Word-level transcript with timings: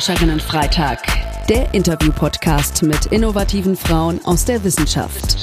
Forscherinnen-Freitag, 0.00 1.02
der 1.50 1.74
Interview-Podcast 1.74 2.82
mit 2.84 3.04
innovativen 3.12 3.76
Frauen 3.76 4.18
aus 4.24 4.46
der 4.46 4.64
Wissenschaft. 4.64 5.36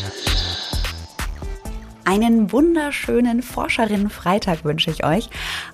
Einen 2.05 2.51
wunderschönen 2.51 3.43
Forscherinnen-Freitag 3.43 4.65
wünsche 4.65 4.89
ich 4.89 5.05
euch. 5.05 5.29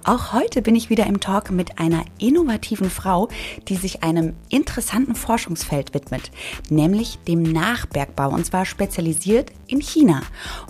Auch 0.05 0.33
heute 0.33 0.61
bin 0.61 0.75
ich 0.75 0.89
wieder 0.89 1.07
im 1.07 1.21
Talk 1.21 1.49
mit 1.49 1.79
einer 1.79 2.03
innovativen 2.19 2.89
Frau, 2.89 3.29
die 3.69 3.77
sich 3.77 4.03
einem 4.03 4.35
interessanten 4.49 5.15
Forschungsfeld 5.15 5.93
widmet, 5.93 6.29
nämlich 6.69 7.19
dem 7.25 7.41
Nachbergbau 7.41 8.29
und 8.29 8.45
zwar 8.45 8.65
spezialisiert 8.65 9.53
in 9.67 9.79
China. 9.79 10.21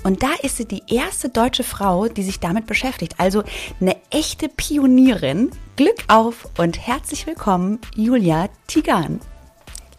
Und 0.04 0.22
da 0.22 0.30
ist 0.44 0.58
sie 0.58 0.66
die 0.66 0.84
erste 0.88 1.30
deutsche 1.30 1.64
Frau, 1.64 2.08
die 2.08 2.22
sich 2.22 2.42
damit 2.42 2.68
beschäftigt. 2.68 3.16
Also 3.18 3.44
eine 3.82 3.96
echte 4.12 4.50
Pionierin. 4.50 5.50
Glück 5.78 6.04
auf 6.10 6.48
und 6.60 6.86
herzlich 6.86 7.26
willkommen, 7.26 7.80
Julia 7.96 8.50
Tigan. 8.68 9.20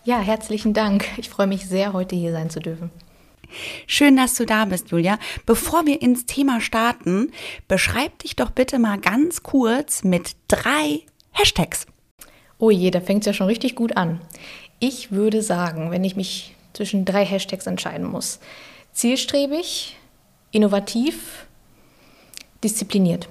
Ja, 0.04 0.20
herzlichen 0.20 0.74
Dank. 0.74 1.06
Ich 1.16 1.28
freue 1.28 1.48
mich 1.48 1.66
sehr, 1.66 1.92
heute 1.92 2.14
hier 2.14 2.30
sein 2.30 2.50
zu 2.50 2.60
dürfen. 2.60 2.92
Schön, 3.86 4.16
dass 4.16 4.34
du 4.34 4.46
da 4.46 4.64
bist, 4.64 4.90
Julia. 4.90 5.18
Bevor 5.46 5.86
wir 5.86 6.02
ins 6.02 6.26
Thema 6.26 6.60
starten, 6.60 7.32
beschreib 7.68 8.18
dich 8.20 8.36
doch 8.36 8.50
bitte 8.50 8.78
mal 8.78 8.98
ganz 8.98 9.42
kurz 9.42 10.04
mit 10.04 10.36
drei 10.48 11.00
Hashtags. 11.32 11.86
Oh 12.58 12.70
je, 12.70 12.90
da 12.90 13.00
fängt 13.00 13.22
es 13.22 13.26
ja 13.26 13.32
schon 13.32 13.46
richtig 13.46 13.74
gut 13.74 13.96
an. 13.96 14.20
Ich 14.80 15.12
würde 15.12 15.42
sagen, 15.42 15.90
wenn 15.90 16.04
ich 16.04 16.16
mich 16.16 16.54
zwischen 16.72 17.04
drei 17.04 17.24
Hashtags 17.24 17.66
entscheiden 17.66 18.06
muss, 18.06 18.40
zielstrebig, 18.92 19.96
innovativ, 20.50 21.46
diszipliniert. 22.62 23.28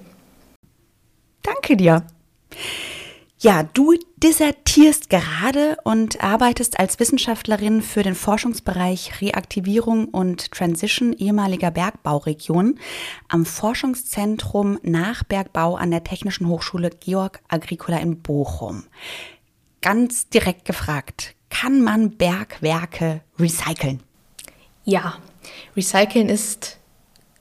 Danke 1.41 1.75
dir. 1.75 2.05
Ja, 3.43 3.63
du 3.63 3.93
dissertierst 4.15 5.09
gerade 5.09 5.75
und 5.83 6.23
arbeitest 6.23 6.79
als 6.79 7.01
Wissenschaftlerin 7.01 7.81
für 7.81 8.01
den 8.01 8.15
Forschungsbereich 8.15 9.19
Reaktivierung 9.19 10.05
und 10.05 10.49
Transition 10.51 11.11
ehemaliger 11.11 11.69
Bergbauregionen 11.69 12.79
am 13.27 13.45
Forschungszentrum 13.45 14.79
Nachbergbau 14.81 15.75
an 15.75 15.91
der 15.91 16.05
Technischen 16.05 16.47
Hochschule 16.47 16.91
Georg 16.91 17.41
Agricola 17.49 17.97
in 17.97 18.21
Bochum. 18.21 18.85
Ganz 19.81 20.29
direkt 20.29 20.63
gefragt, 20.63 21.35
kann 21.49 21.81
man 21.81 22.11
Bergwerke 22.11 23.23
recyceln? 23.37 24.01
Ja, 24.85 25.17
recyceln 25.75 26.29
ist 26.29 26.77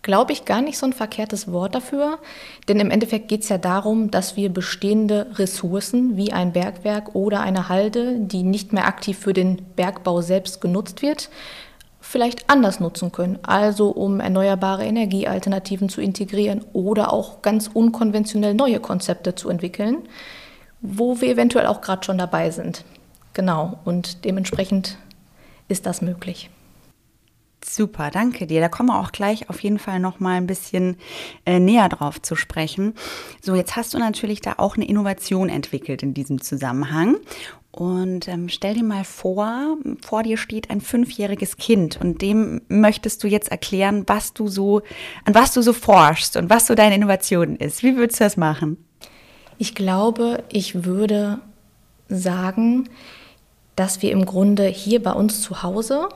glaube 0.02 0.32
ich, 0.32 0.44
gar 0.44 0.60
nicht 0.60 0.78
so 0.78 0.86
ein 0.86 0.92
verkehrtes 0.92 1.50
Wort 1.50 1.74
dafür. 1.74 2.18
Denn 2.68 2.80
im 2.80 2.90
Endeffekt 2.90 3.28
geht 3.28 3.42
es 3.42 3.48
ja 3.48 3.58
darum, 3.58 4.10
dass 4.10 4.36
wir 4.36 4.52
bestehende 4.52 5.28
Ressourcen 5.34 6.16
wie 6.16 6.32
ein 6.32 6.52
Bergwerk 6.52 7.14
oder 7.14 7.40
eine 7.40 7.68
Halde, 7.68 8.16
die 8.18 8.42
nicht 8.42 8.72
mehr 8.72 8.86
aktiv 8.86 9.18
für 9.18 9.32
den 9.32 9.56
Bergbau 9.76 10.20
selbst 10.20 10.60
genutzt 10.60 11.02
wird, 11.02 11.30
vielleicht 12.00 12.50
anders 12.50 12.80
nutzen 12.80 13.12
können. 13.12 13.38
Also 13.42 13.90
um 13.90 14.18
erneuerbare 14.18 14.84
Energiealternativen 14.84 15.88
zu 15.88 16.00
integrieren 16.00 16.64
oder 16.72 17.12
auch 17.12 17.40
ganz 17.42 17.70
unkonventionell 17.72 18.54
neue 18.54 18.80
Konzepte 18.80 19.36
zu 19.36 19.48
entwickeln, 19.48 19.98
wo 20.80 21.20
wir 21.20 21.30
eventuell 21.30 21.66
auch 21.66 21.80
gerade 21.80 22.04
schon 22.04 22.18
dabei 22.18 22.50
sind. 22.50 22.84
Genau, 23.34 23.78
und 23.84 24.24
dementsprechend 24.24 24.98
ist 25.68 25.86
das 25.86 26.02
möglich. 26.02 26.50
Super, 27.64 28.10
danke 28.10 28.46
dir. 28.46 28.60
Da 28.60 28.68
kommen 28.68 28.88
wir 28.88 28.98
auch 28.98 29.12
gleich 29.12 29.48
auf 29.48 29.60
jeden 29.60 29.78
Fall 29.78 30.00
noch 30.00 30.20
mal 30.20 30.36
ein 30.36 30.46
bisschen 30.46 30.96
äh, 31.46 31.58
näher 31.58 31.88
drauf 31.88 32.20
zu 32.20 32.34
sprechen. 32.34 32.94
So, 33.40 33.54
jetzt 33.54 33.76
hast 33.76 33.94
du 33.94 33.98
natürlich 33.98 34.40
da 34.40 34.54
auch 34.58 34.76
eine 34.76 34.86
Innovation 34.86 35.48
entwickelt 35.48 36.02
in 36.02 36.12
diesem 36.12 36.40
Zusammenhang. 36.40 37.16
Und 37.70 38.28
ähm, 38.28 38.50
stell 38.50 38.74
dir 38.74 38.84
mal 38.84 39.04
vor, 39.04 39.78
vor 40.04 40.22
dir 40.22 40.36
steht 40.36 40.68
ein 40.70 40.82
fünfjähriges 40.82 41.56
Kind 41.56 41.98
und 41.98 42.20
dem 42.20 42.60
möchtest 42.68 43.24
du 43.24 43.28
jetzt 43.28 43.50
erklären, 43.50 44.04
was 44.06 44.34
du 44.34 44.48
so, 44.48 44.82
an 45.24 45.34
was 45.34 45.54
du 45.54 45.62
so 45.62 45.72
forschst 45.72 46.36
und 46.36 46.50
was 46.50 46.66
so 46.66 46.74
deine 46.74 46.96
Innovation 46.96 47.56
ist. 47.56 47.82
Wie 47.82 47.96
würdest 47.96 48.20
du 48.20 48.24
das 48.24 48.36
machen? 48.36 48.76
Ich 49.56 49.74
glaube, 49.74 50.44
ich 50.50 50.84
würde 50.84 51.40
sagen, 52.08 52.90
dass 53.74 54.02
wir 54.02 54.12
im 54.12 54.26
Grunde 54.26 54.66
hier 54.66 55.02
bei 55.02 55.12
uns 55.12 55.40
zu 55.40 55.62
Hause 55.62 56.08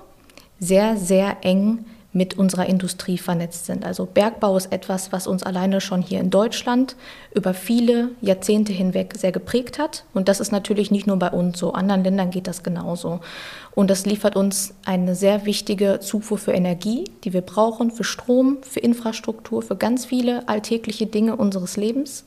sehr, 0.58 0.96
sehr 0.96 1.38
eng 1.42 1.84
mit 2.16 2.38
unserer 2.38 2.64
Industrie 2.64 3.18
vernetzt 3.18 3.66
sind. 3.66 3.84
Also 3.84 4.06
Bergbau 4.06 4.56
ist 4.56 4.72
etwas, 4.72 5.12
was 5.12 5.26
uns 5.26 5.42
alleine 5.42 5.82
schon 5.82 6.00
hier 6.00 6.18
in 6.18 6.30
Deutschland 6.30 6.96
über 7.34 7.52
viele 7.52 8.08
Jahrzehnte 8.22 8.72
hinweg 8.72 9.12
sehr 9.18 9.32
geprägt 9.32 9.78
hat. 9.78 10.04
Und 10.14 10.28
das 10.28 10.40
ist 10.40 10.50
natürlich 10.50 10.90
nicht 10.90 11.06
nur 11.06 11.18
bei 11.18 11.28
uns 11.28 11.58
so, 11.58 11.74
anderen 11.74 12.02
Ländern 12.02 12.30
geht 12.30 12.46
das 12.46 12.62
genauso. 12.62 13.20
Und 13.74 13.90
das 13.90 14.06
liefert 14.06 14.34
uns 14.34 14.72
eine 14.86 15.14
sehr 15.14 15.44
wichtige 15.44 16.00
Zufuhr 16.00 16.38
für 16.38 16.52
Energie, 16.52 17.04
die 17.24 17.34
wir 17.34 17.42
brauchen, 17.42 17.90
für 17.90 18.04
Strom, 18.04 18.62
für 18.62 18.80
Infrastruktur, 18.80 19.60
für 19.60 19.76
ganz 19.76 20.06
viele 20.06 20.48
alltägliche 20.48 21.04
Dinge 21.04 21.36
unseres 21.36 21.76
Lebens. 21.76 22.24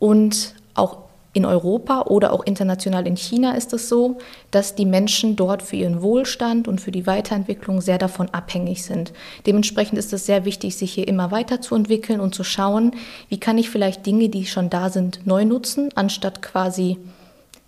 Und 0.00 0.56
auch 0.74 1.03
in 1.34 1.44
Europa 1.44 2.02
oder 2.02 2.32
auch 2.32 2.44
international 2.44 3.06
in 3.06 3.16
China 3.16 3.52
ist 3.56 3.72
es 3.72 3.88
so, 3.88 4.18
dass 4.52 4.76
die 4.76 4.86
Menschen 4.86 5.34
dort 5.34 5.62
für 5.62 5.76
ihren 5.76 6.00
Wohlstand 6.00 6.68
und 6.68 6.80
für 6.80 6.92
die 6.92 7.06
Weiterentwicklung 7.06 7.80
sehr 7.80 7.98
davon 7.98 8.30
abhängig 8.30 8.84
sind. 8.84 9.12
Dementsprechend 9.44 9.98
ist 9.98 10.12
es 10.12 10.26
sehr 10.26 10.44
wichtig, 10.44 10.76
sich 10.76 10.92
hier 10.94 11.08
immer 11.08 11.32
weiterzuentwickeln 11.32 12.20
und 12.20 12.36
zu 12.36 12.44
schauen, 12.44 12.92
wie 13.28 13.40
kann 13.40 13.58
ich 13.58 13.68
vielleicht 13.68 14.06
Dinge, 14.06 14.28
die 14.28 14.46
schon 14.46 14.70
da 14.70 14.90
sind, 14.90 15.26
neu 15.26 15.44
nutzen, 15.44 15.90
anstatt 15.96 16.40
quasi 16.40 16.98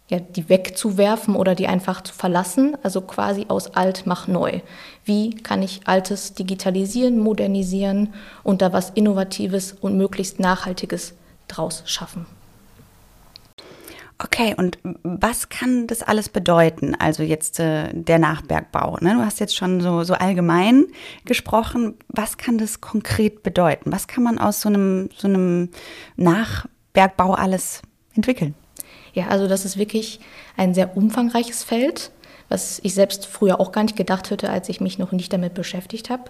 ja, 0.08 0.20
die 0.20 0.48
wegzuwerfen 0.48 1.34
oder 1.34 1.56
die 1.56 1.66
einfach 1.66 2.00
zu 2.02 2.14
verlassen, 2.14 2.76
also 2.84 3.00
quasi 3.00 3.46
aus 3.48 3.74
alt 3.74 4.04
mach 4.06 4.28
neu. 4.28 4.60
Wie 5.04 5.34
kann 5.34 5.62
ich 5.62 5.80
Altes 5.86 6.34
digitalisieren, 6.34 7.18
modernisieren 7.18 8.14
und 8.44 8.62
da 8.62 8.72
was 8.72 8.90
Innovatives 8.90 9.72
und 9.72 9.96
möglichst 9.96 10.38
Nachhaltiges 10.38 11.14
draus 11.48 11.82
schaffen? 11.86 12.26
Okay, 14.18 14.54
und 14.56 14.78
was 15.02 15.50
kann 15.50 15.86
das 15.86 16.02
alles 16.02 16.30
bedeuten? 16.30 16.94
Also 16.94 17.22
jetzt 17.22 17.60
äh, 17.60 17.92
der 17.92 18.18
Nachbergbau. 18.18 18.96
Ne? 19.00 19.14
Du 19.14 19.24
hast 19.24 19.40
jetzt 19.40 19.54
schon 19.54 19.82
so, 19.82 20.04
so 20.04 20.14
allgemein 20.14 20.86
gesprochen. 21.26 21.94
Was 22.08 22.38
kann 22.38 22.56
das 22.56 22.80
konkret 22.80 23.42
bedeuten? 23.42 23.92
Was 23.92 24.08
kann 24.08 24.24
man 24.24 24.38
aus 24.38 24.62
so 24.62 24.70
einem, 24.70 25.10
so 25.14 25.28
einem 25.28 25.68
Nachbergbau 26.16 27.34
alles 27.34 27.82
entwickeln? 28.14 28.54
Ja, 29.12 29.28
also 29.28 29.48
das 29.48 29.66
ist 29.66 29.76
wirklich 29.76 30.20
ein 30.56 30.72
sehr 30.72 30.96
umfangreiches 30.96 31.62
Feld 31.62 32.10
was 32.48 32.80
ich 32.82 32.94
selbst 32.94 33.26
früher 33.26 33.60
auch 33.60 33.72
gar 33.72 33.82
nicht 33.82 33.96
gedacht 33.96 34.30
hätte, 34.30 34.50
als 34.50 34.68
ich 34.68 34.80
mich 34.80 34.98
noch 34.98 35.12
nicht 35.12 35.32
damit 35.32 35.54
beschäftigt 35.54 36.10
habe. 36.10 36.24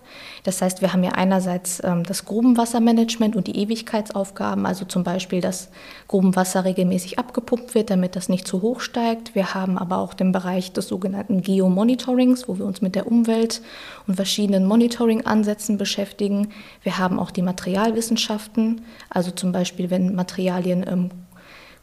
Das 0.45 0.63
heißt, 0.63 0.81
wir 0.81 0.93
haben 0.93 1.05
ja 1.05 1.13
einerseits 1.13 1.83
ähm, 1.85 2.05
das 2.05 2.25
Grubenwassermanagement 2.25 3.37
und 3.37 3.47
die 3.47 3.59
Ewigkeitsaufgaben, 3.59 4.65
also 4.67 4.85
zum 4.85 5.05
Beispiel, 5.05 5.41
dass 5.41 5.69
Grubenwasser 6.09 6.65
regelmäßig 6.65 7.19
abgepumpt 7.19 7.75
wird, 7.75 7.91
damit 7.91 8.17
das 8.17 8.29
nicht 8.29 8.47
zu 8.47 8.63
hoch 8.63 8.81
steigt. 8.81 9.35
Wir 9.35 9.55
haben 9.55 9.77
aber 9.77 9.99
auch 9.99 10.15
den 10.15 10.33
Bereich 10.33 10.73
des 10.73 10.89
sogenannten 10.89 11.43
Geomonitorings, 11.43 12.49
wo 12.49 12.59
wir 12.59 12.65
uns 12.65 12.81
mit 12.81 12.95
der 12.95 13.07
Umwelt 13.07 13.61
und 14.07 14.15
verschiedenen 14.15 14.65
Monitoring-Ansätzen 14.67 15.77
beschäftigen. 15.77 16.49
Wir 16.83 16.99
haben 16.99 17.19
auch 17.19 17.31
die 17.31 17.43
Materialwissenschaften, 17.43 18.83
also 19.11 19.31
zum 19.31 19.53
Beispiel, 19.53 19.91
wenn 19.91 20.15
Materialien 20.15 20.85
ähm, 20.89 21.11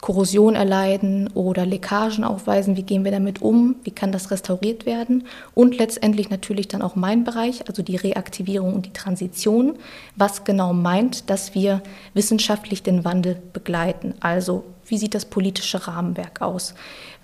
Korrosion 0.04 0.54
erleiden 0.54 1.30
oder 1.32 1.64
Leckagen 1.64 2.24
aufweisen, 2.24 2.76
wie 2.76 2.82
gehen 2.82 3.06
wir 3.06 3.10
damit 3.10 3.40
um, 3.40 3.76
wie 3.84 3.90
kann 3.90 4.12
das 4.12 4.30
restauriert 4.30 4.84
werden 4.84 5.24
und 5.54 5.78
letztendlich 5.78 6.28
natürlich 6.28 6.68
dann 6.68 6.82
auch 6.82 6.94
mein 6.94 7.24
Bereich, 7.24 7.66
also 7.68 7.82
die 7.82 7.96
Reaktivierung 7.96 8.74
und 8.74 8.84
die 8.84 8.92
Transition, 8.92 9.78
was 10.14 10.44
genau 10.44 10.74
meint, 10.74 11.30
dass 11.30 11.54
wir 11.54 11.80
wissenschaftlich 12.12 12.82
den 12.82 13.06
Wandel 13.06 13.38
begleiten. 13.54 14.12
Also 14.20 14.64
wie 14.84 14.98
sieht 14.98 15.14
das 15.14 15.24
politische 15.24 15.86
Rahmenwerk 15.86 16.42
aus? 16.42 16.74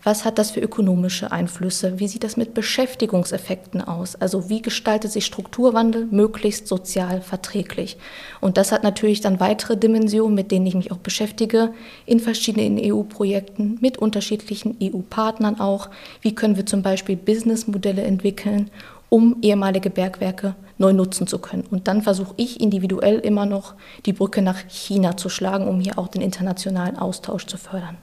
Was 0.02 0.24
hat 0.24 0.38
das 0.38 0.50
für 0.50 0.60
ökonomische 0.60 1.30
Einflüsse? 1.30 1.98
Wie 1.98 2.08
sieht 2.08 2.24
das 2.24 2.38
mit 2.38 2.54
Beschäftigungseffekten 2.54 3.82
aus? 3.82 4.16
Also 4.16 4.48
wie 4.48 4.62
gestaltet 4.62 5.12
sich 5.12 5.26
Strukturwandel 5.26 6.06
möglichst 6.10 6.66
sozial 6.68 7.20
verträglich? 7.20 7.98
Und 8.40 8.56
das 8.56 8.72
hat 8.72 8.82
natürlich 8.82 9.20
dann 9.20 9.40
weitere 9.40 9.76
Dimensionen, 9.76 10.34
mit 10.34 10.52
denen 10.52 10.66
ich 10.66 10.74
mich 10.74 10.90
auch 10.90 10.96
beschäftige, 10.96 11.74
in 12.06 12.18
verschiedenen 12.18 12.78
EU-Projekten, 12.80 13.76
mit 13.82 13.98
unterschiedlichen 13.98 14.74
EU-Partnern 14.82 15.60
auch. 15.60 15.90
Wie 16.22 16.34
können 16.34 16.56
wir 16.56 16.64
zum 16.64 16.80
Beispiel 16.80 17.16
Businessmodelle 17.16 18.02
entwickeln, 18.02 18.70
um 19.10 19.36
ehemalige 19.42 19.90
Bergwerke 19.90 20.54
neu 20.78 20.94
nutzen 20.94 21.26
zu 21.26 21.38
können. 21.38 21.64
Und 21.70 21.88
dann 21.88 22.00
versuche 22.00 22.32
ich 22.38 22.60
individuell 22.60 23.18
immer 23.18 23.44
noch 23.44 23.74
die 24.06 24.14
Brücke 24.14 24.40
nach 24.40 24.60
China 24.68 25.16
zu 25.16 25.28
schlagen, 25.28 25.68
um 25.68 25.80
hier 25.80 25.98
auch 25.98 26.08
den 26.08 26.22
internationalen 26.22 26.96
Austausch 26.96 27.46
zu 27.46 27.58
fördern. 27.58 27.98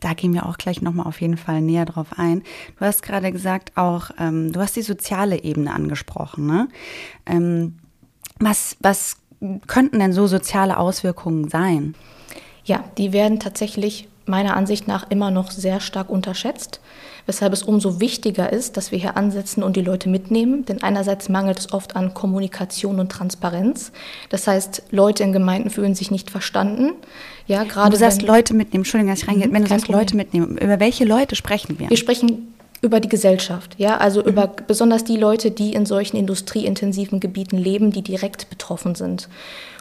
Da 0.00 0.14
gehen 0.14 0.32
wir 0.32 0.46
auch 0.46 0.58
gleich 0.58 0.80
nochmal 0.80 1.06
auf 1.06 1.20
jeden 1.20 1.36
Fall 1.36 1.60
näher 1.60 1.84
drauf 1.84 2.08
ein. 2.16 2.42
Du 2.78 2.84
hast 2.84 3.02
gerade 3.02 3.32
gesagt, 3.32 3.76
auch 3.76 4.10
ähm, 4.18 4.52
du 4.52 4.60
hast 4.60 4.76
die 4.76 4.82
soziale 4.82 5.42
Ebene 5.42 5.72
angesprochen. 5.74 6.46
Ne? 6.46 6.68
Ähm, 7.26 7.78
was, 8.38 8.76
was 8.80 9.16
könnten 9.66 9.98
denn 9.98 10.12
so 10.12 10.26
soziale 10.26 10.78
Auswirkungen 10.78 11.48
sein? 11.48 11.94
Ja, 12.64 12.84
die 12.96 13.12
werden 13.12 13.40
tatsächlich 13.40 14.08
meiner 14.28 14.56
Ansicht 14.56 14.86
nach 14.88 15.10
immer 15.10 15.30
noch 15.30 15.50
sehr 15.50 15.80
stark 15.80 16.10
unterschätzt, 16.10 16.80
weshalb 17.26 17.52
es 17.52 17.62
umso 17.62 18.00
wichtiger 18.00 18.52
ist, 18.52 18.76
dass 18.76 18.92
wir 18.92 18.98
hier 18.98 19.16
ansetzen 19.16 19.62
und 19.62 19.76
die 19.76 19.82
Leute 19.82 20.08
mitnehmen. 20.08 20.64
Denn 20.64 20.82
einerseits 20.82 21.28
mangelt 21.28 21.58
es 21.58 21.72
oft 21.72 21.96
an 21.96 22.14
Kommunikation 22.14 23.00
und 23.00 23.10
Transparenz. 23.10 23.92
Das 24.28 24.46
heißt, 24.46 24.84
Leute 24.90 25.22
in 25.22 25.32
Gemeinden 25.32 25.70
fühlen 25.70 25.94
sich 25.94 26.10
nicht 26.10 26.30
verstanden. 26.30 26.92
Ja, 27.46 27.64
gerade 27.64 27.90
du 27.90 27.96
sagst 27.96 28.22
Leute 28.22 28.54
mitnehmen, 28.54 28.82
Entschuldigung, 28.82 29.12
dass 29.12 29.22
ich 29.22 29.28
reingehe. 29.28 29.48
Mhm, 29.48 29.54
wenn 29.54 29.62
du 29.62 29.68
sagst 29.68 29.86
Problem. 29.86 30.00
Leute 30.00 30.16
mitnehmen, 30.16 30.58
über 30.58 30.80
welche 30.80 31.04
Leute 31.04 31.34
sprechen 31.34 31.78
wir? 31.78 31.90
Wir 31.90 31.96
sprechen 31.96 32.54
über 32.80 33.00
die 33.00 33.08
Gesellschaft, 33.08 33.74
ja, 33.78 33.96
also 33.96 34.20
mhm. 34.20 34.28
über 34.28 34.46
besonders 34.46 35.04
die 35.04 35.16
Leute, 35.16 35.50
die 35.50 35.72
in 35.72 35.86
solchen 35.86 36.16
industrieintensiven 36.16 37.20
Gebieten 37.20 37.56
leben, 37.56 37.90
die 37.90 38.02
direkt 38.02 38.50
betroffen 38.50 38.94
sind. 38.94 39.28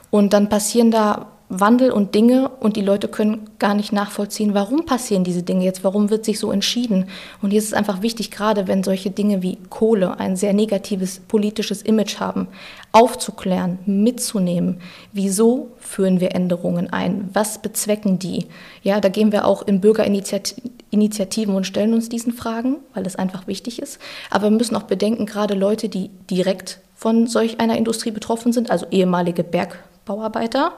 Und 0.09 0.33
dann 0.33 0.49
passieren 0.49 0.91
da 0.91 1.27
Wandel 1.49 1.91
und 1.91 2.13
Dinge 2.13 2.49
und 2.59 2.75
die 2.75 2.81
Leute 2.81 3.07
können 3.07 3.49
gar 3.57 3.73
nicht 3.73 3.93
nachvollziehen, 3.93 4.53
warum 4.53 4.85
passieren 4.85 5.23
diese 5.23 5.43
Dinge 5.43 5.63
jetzt, 5.63 5.85
warum 5.85 6.09
wird 6.09 6.25
sich 6.25 6.39
so 6.39 6.51
entschieden. 6.51 7.07
Und 7.41 7.51
hier 7.51 7.59
ist 7.59 7.67
es 7.67 7.73
einfach 7.73 8.01
wichtig, 8.01 8.31
gerade 8.31 8.67
wenn 8.67 8.83
solche 8.83 9.11
Dinge 9.11 9.41
wie 9.41 9.57
Kohle 9.69 10.19
ein 10.19 10.35
sehr 10.35 10.51
negatives 10.51 11.19
politisches 11.19 11.81
Image 11.81 12.19
haben, 12.19 12.49
aufzuklären, 12.91 13.79
mitzunehmen. 13.85 14.81
Wieso 15.13 15.71
führen 15.77 16.19
wir 16.19 16.35
Änderungen 16.35 16.91
ein? 16.91 17.29
Was 17.31 17.61
bezwecken 17.61 18.19
die? 18.19 18.47
Ja, 18.83 18.99
da 18.99 19.07
gehen 19.07 19.31
wir 19.31 19.45
auch 19.45 19.61
in 19.65 19.79
Bürgerinitiativen 19.79 21.55
und 21.55 21.65
stellen 21.65 21.93
uns 21.93 22.09
diesen 22.09 22.33
Fragen, 22.33 22.75
weil 22.93 23.05
es 23.05 23.15
einfach 23.15 23.47
wichtig 23.47 23.81
ist. 23.81 23.99
Aber 24.29 24.49
wir 24.49 24.57
müssen 24.57 24.75
auch 24.75 24.83
bedenken, 24.83 25.25
gerade 25.25 25.53
Leute, 25.53 25.87
die 25.87 26.09
direkt 26.29 26.81
von 26.93 27.25
solch 27.27 27.61
einer 27.61 27.77
Industrie 27.77 28.11
betroffen 28.11 28.51
sind, 28.51 28.69
also 28.69 28.85
ehemalige 28.91 29.45
Bergbauarbeiter, 29.45 30.73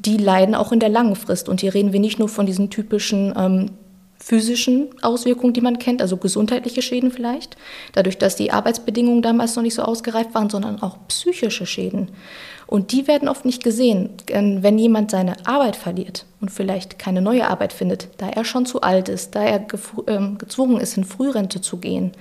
die 0.00 0.16
leiden 0.16 0.54
auch 0.54 0.72
in 0.72 0.80
der 0.80 0.88
langen 0.88 1.16
Frist. 1.16 1.48
Und 1.48 1.60
hier 1.60 1.74
reden 1.74 1.92
wir 1.92 2.00
nicht 2.00 2.18
nur 2.18 2.28
von 2.28 2.46
diesen 2.46 2.70
typischen 2.70 3.34
ähm, 3.36 3.70
physischen 4.22 4.90
Auswirkungen, 5.02 5.54
die 5.54 5.62
man 5.62 5.78
kennt, 5.78 6.02
also 6.02 6.18
gesundheitliche 6.18 6.82
Schäden 6.82 7.10
vielleicht, 7.10 7.56
dadurch, 7.92 8.18
dass 8.18 8.36
die 8.36 8.52
Arbeitsbedingungen 8.52 9.22
damals 9.22 9.56
noch 9.56 9.62
nicht 9.62 9.74
so 9.74 9.82
ausgereift 9.82 10.34
waren, 10.34 10.50
sondern 10.50 10.82
auch 10.82 10.98
psychische 11.08 11.64
Schäden. 11.64 12.10
Und 12.66 12.92
die 12.92 13.08
werden 13.08 13.28
oft 13.28 13.44
nicht 13.44 13.64
gesehen. 13.64 14.10
Wenn 14.28 14.78
jemand 14.78 15.10
seine 15.10 15.34
Arbeit 15.46 15.74
verliert 15.74 16.26
und 16.40 16.50
vielleicht 16.50 16.98
keine 16.98 17.22
neue 17.22 17.48
Arbeit 17.48 17.72
findet, 17.72 18.08
da 18.18 18.28
er 18.28 18.44
schon 18.44 18.66
zu 18.66 18.82
alt 18.82 19.08
ist, 19.08 19.34
da 19.34 19.42
er 19.42 19.66
ähm, 20.06 20.38
gezwungen 20.38 20.80
ist, 20.80 20.96
in 20.96 21.04
Frührente 21.04 21.60
zu 21.60 21.78
gehen, 21.78 22.12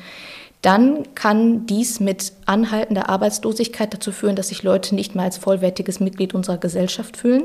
dann 0.61 1.15
kann 1.15 1.65
dies 1.65 2.01
mit 2.01 2.33
anhaltender 2.45 3.07
Arbeitslosigkeit 3.07 3.93
dazu 3.93 4.11
führen, 4.11 4.35
dass 4.35 4.49
sich 4.49 4.63
Leute 4.63 4.93
nicht 4.93 5.15
mehr 5.15 5.23
als 5.23 5.37
vollwertiges 5.37 6.01
Mitglied 6.01 6.33
unserer 6.33 6.57
Gesellschaft 6.57 7.15
fühlen, 7.15 7.43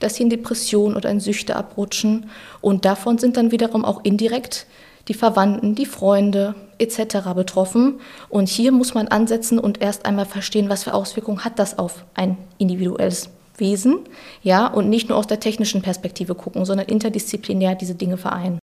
dass 0.00 0.16
sie 0.16 0.24
in 0.24 0.30
Depression 0.30 0.96
oder 0.96 1.08
in 1.10 1.20
Süchte 1.20 1.54
abrutschen. 1.54 2.28
Und 2.60 2.84
davon 2.84 3.18
sind 3.18 3.36
dann 3.36 3.52
wiederum 3.52 3.84
auch 3.84 4.04
indirekt 4.04 4.66
die 5.06 5.14
Verwandten, 5.14 5.76
die 5.76 5.86
Freunde 5.86 6.56
etc. 6.78 7.34
betroffen. 7.36 8.00
Und 8.28 8.48
hier 8.48 8.72
muss 8.72 8.94
man 8.94 9.06
ansetzen 9.06 9.60
und 9.60 9.80
erst 9.80 10.04
einmal 10.04 10.26
verstehen, 10.26 10.68
was 10.68 10.82
für 10.82 10.94
Auswirkungen 10.94 11.44
hat 11.44 11.60
das 11.60 11.78
auf 11.78 12.04
ein 12.14 12.36
individuelles 12.58 13.30
Wesen, 13.58 14.00
ja, 14.42 14.66
und 14.66 14.90
nicht 14.90 15.08
nur 15.08 15.16
aus 15.16 15.26
der 15.26 15.40
technischen 15.40 15.80
Perspektive 15.80 16.34
gucken, 16.34 16.66
sondern 16.66 16.88
interdisziplinär 16.88 17.74
diese 17.74 17.94
Dinge 17.94 18.18
vereinen. 18.18 18.58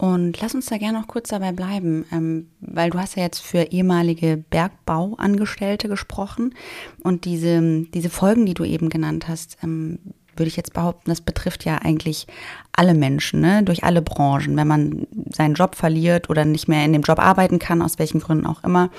Und 0.00 0.40
lass 0.40 0.54
uns 0.54 0.66
da 0.66 0.78
gerne 0.78 1.00
noch 1.00 1.08
kurz 1.08 1.30
dabei 1.30 1.50
bleiben, 1.50 2.06
ähm, 2.12 2.46
weil 2.60 2.90
du 2.90 3.00
hast 3.00 3.16
ja 3.16 3.24
jetzt 3.24 3.40
für 3.40 3.72
ehemalige 3.72 4.36
Bergbauangestellte 4.48 5.88
gesprochen 5.88 6.54
und 7.02 7.24
diese, 7.24 7.82
diese 7.92 8.08
Folgen, 8.08 8.46
die 8.46 8.54
du 8.54 8.62
eben 8.62 8.90
genannt 8.90 9.26
hast, 9.26 9.58
ähm, 9.64 9.98
würde 10.36 10.46
ich 10.46 10.56
jetzt 10.56 10.72
behaupten, 10.72 11.10
das 11.10 11.20
betrifft 11.20 11.64
ja 11.64 11.78
eigentlich 11.78 12.28
alle 12.70 12.94
Menschen, 12.94 13.40
ne? 13.40 13.64
durch 13.64 13.82
alle 13.82 14.00
Branchen. 14.00 14.56
Wenn 14.56 14.68
man 14.68 15.08
seinen 15.34 15.54
Job 15.54 15.74
verliert 15.74 16.30
oder 16.30 16.44
nicht 16.44 16.68
mehr 16.68 16.84
in 16.84 16.92
dem 16.92 17.02
Job 17.02 17.18
arbeiten 17.18 17.58
kann, 17.58 17.82
aus 17.82 17.98
welchen 17.98 18.20
Gründen 18.20 18.46
auch 18.46 18.62
immer, 18.62 18.90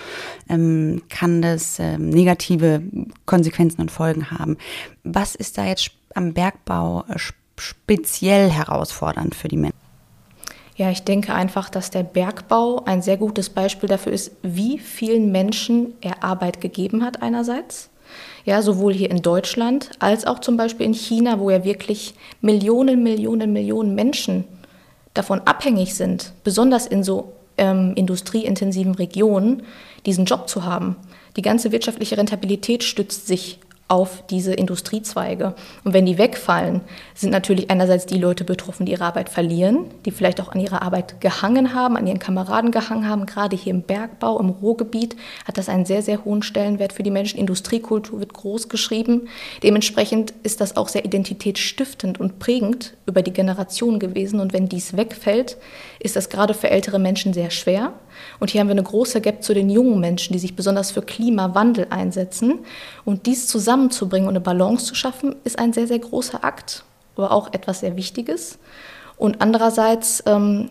ähm, 0.50 1.02
kann 1.08 1.42
das 1.42 1.80
negative 1.80 2.84
Konsequenzen 3.26 3.80
und 3.80 3.90
Folgen 3.90 4.32
haben. 4.32 4.58
Was 5.06 5.36
ist 5.36 5.58
da 5.58 5.66
jetzt 5.66 5.92
am 6.14 6.34
Bergbau 6.34 7.06
speziell 7.56 8.50
herausfordernd 8.50 9.34
für 9.34 9.48
die 9.48 9.56
Menschen? 9.56 9.89
Ja, 10.80 10.90
ich 10.90 11.04
denke 11.04 11.34
einfach, 11.34 11.70
dass 11.70 11.92
der 11.92 12.04
Bergbau 12.04 12.84
ein 12.86 13.02
sehr 13.02 13.18
gutes 13.18 13.50
Beispiel 13.50 13.90
dafür 13.90 14.14
ist, 14.14 14.32
wie 14.44 14.80
vielen 14.80 15.30
Menschen 15.30 15.92
er 16.00 16.24
Arbeit 16.24 16.62
gegeben 16.62 17.04
hat 17.04 17.22
einerseits. 17.22 17.90
Ja, 18.46 18.62
sowohl 18.62 18.94
hier 18.94 19.12
in 19.12 19.22
Deutschland 19.22 19.90
als 20.00 20.26
auch 20.26 20.40
zum 20.40 20.56
Beispiel 20.56 20.86
in 20.86 20.94
China, 20.94 21.38
wo 21.42 21.50
ja 21.50 21.66
wirklich 21.66 22.14
Millionen, 22.40 23.04
Millionen, 23.04 23.52
Millionen 23.52 23.94
Menschen 23.94 24.46
davon 25.14 25.42
abhängig 25.42 25.96
sind, 25.96 26.32
besonders 26.46 26.88
in 26.88 27.04
so 27.04 27.34
ähm, 27.58 27.92
industrieintensiven 27.98 28.96
Regionen, 28.96 29.64
diesen 30.06 30.24
Job 30.24 30.48
zu 30.48 30.64
haben. 30.64 30.96
Die 31.36 31.42
ganze 31.42 31.74
wirtschaftliche 31.74 32.18
Rentabilität 32.18 32.86
stützt 32.86 33.28
sich 33.28 33.60
auf 33.90 34.24
diese 34.30 34.54
Industriezweige. 34.54 35.56
Und 35.84 35.94
wenn 35.94 36.06
die 36.06 36.20
wegfallen, 36.20 36.82
sind 37.16 37.32
natürlich 37.32 37.72
einerseits 37.72 38.06
die 38.06 38.20
Leute 38.20 38.44
betroffen, 38.44 38.86
die 38.86 38.92
ihre 38.92 39.04
Arbeit 39.04 39.30
verlieren, 39.30 39.86
die 40.06 40.12
vielleicht 40.12 40.40
auch 40.40 40.50
an 40.50 40.60
ihrer 40.60 40.84
Arbeit 40.84 41.20
gehangen 41.20 41.74
haben, 41.74 41.98
an 41.98 42.06
ihren 42.06 42.20
Kameraden 42.20 42.70
gehangen 42.70 43.10
haben. 43.10 43.26
Gerade 43.26 43.56
hier 43.56 43.74
im 43.74 43.82
Bergbau, 43.82 44.40
im 44.40 44.50
Ruhrgebiet 44.50 45.16
hat 45.46 45.58
das 45.58 45.70
einen 45.70 45.86
sehr, 45.86 46.04
sehr 46.04 46.24
hohen 46.24 46.44
Stellenwert 46.44 46.94
für 46.94 47.02
die 47.02 47.10
Menschen. 47.10 47.40
Industriekultur 47.40 48.20
wird 48.20 48.34
groß 48.34 48.70
geschrieben. 48.70 49.28
Dementsprechend 49.64 50.36
ist 50.44 50.62
das 50.62 50.78
auch 50.78 50.88
sehr 50.88 51.04
identitätsstiftend 51.04 52.20
und 52.20 52.38
prägend 52.38 52.94
über 53.08 53.24
die 53.24 53.34
Generation 53.34 53.98
gewesen. 53.98 54.40
Und 54.40 54.54
wenn 54.54 54.70
dies 54.70 54.96
wegfällt, 54.96 55.58
ist 56.00 56.16
das 56.16 56.30
gerade 56.30 56.54
für 56.54 56.70
ältere 56.70 57.00
Menschen 57.00 57.34
sehr 57.34 57.50
schwer. 57.50 57.94
Und 58.40 58.50
hier 58.50 58.62
haben 58.62 58.68
wir 58.68 58.74
eine 58.74 58.84
große 58.84 59.22
Gap 59.22 59.44
zu 59.44 59.54
den 59.54 59.70
jungen 59.70 60.00
Menschen, 60.00 60.34
die 60.34 60.40
sich 60.40 60.56
besonders 60.56 60.92
für 60.92 61.02
Klimawandel 61.02 61.88
einsetzen. 61.90 62.60
Und 63.06 63.26
dies 63.26 63.48
zusammenzubringen 63.48 64.28
und 64.28 64.34
eine 64.34 64.42
Balance 64.42 64.86
zu 64.86 64.96
schaffen, 64.96 65.36
ist 65.44 65.60
ein 65.60 65.74
sehr, 65.74 65.88
sehr 65.88 66.00
großer 66.00 66.44
Akt, 66.44 66.84
aber 67.16 67.32
auch 67.32 67.54
etwas 67.54 67.82
sehr 67.82 67.96
Wichtiges. 67.96 68.60
Und 69.18 69.42
andererseits 69.42 70.24
ähm, 70.26 70.70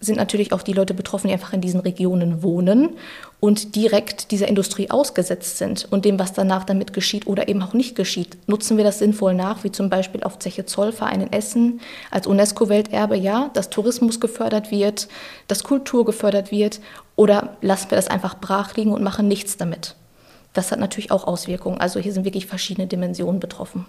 sind 0.00 0.16
natürlich 0.16 0.52
auch 0.52 0.62
die 0.62 0.72
Leute 0.72 0.94
betroffen, 0.94 1.28
die 1.28 1.34
einfach 1.34 1.52
in 1.52 1.60
diesen 1.60 1.80
Regionen 1.80 2.42
wohnen 2.42 2.96
und 3.40 3.74
direkt 3.74 4.30
dieser 4.30 4.48
Industrie 4.48 4.90
ausgesetzt 4.90 5.56
sind 5.56 5.88
und 5.90 6.04
dem, 6.04 6.18
was 6.18 6.34
danach 6.34 6.64
damit 6.64 6.92
geschieht 6.92 7.26
oder 7.26 7.48
eben 7.48 7.62
auch 7.62 7.72
nicht 7.72 7.96
geschieht. 7.96 8.36
Nutzen 8.46 8.76
wir 8.76 8.84
das 8.84 8.98
sinnvoll 8.98 9.34
nach, 9.34 9.64
wie 9.64 9.72
zum 9.72 9.88
Beispiel 9.88 10.22
auf 10.22 10.38
Zeche 10.38 10.66
Zollverein 10.66 11.22
in 11.22 11.32
Essen 11.32 11.80
als 12.10 12.26
UNESCO-Welterbe, 12.26 13.16
ja, 13.16 13.50
dass 13.54 13.70
Tourismus 13.70 14.20
gefördert 14.20 14.70
wird, 14.70 15.08
dass 15.48 15.64
Kultur 15.64 16.04
gefördert 16.04 16.50
wird 16.50 16.80
oder 17.16 17.56
lassen 17.62 17.90
wir 17.90 17.96
das 17.96 18.08
einfach 18.08 18.38
brach 18.38 18.76
liegen 18.76 18.92
und 18.92 19.02
machen 19.02 19.26
nichts 19.26 19.56
damit. 19.56 19.96
Das 20.52 20.70
hat 20.70 20.80
natürlich 20.80 21.10
auch 21.10 21.26
Auswirkungen. 21.26 21.80
Also 21.80 21.98
hier 22.00 22.12
sind 22.12 22.24
wirklich 22.24 22.46
verschiedene 22.46 22.86
Dimensionen 22.86 23.40
betroffen. 23.40 23.86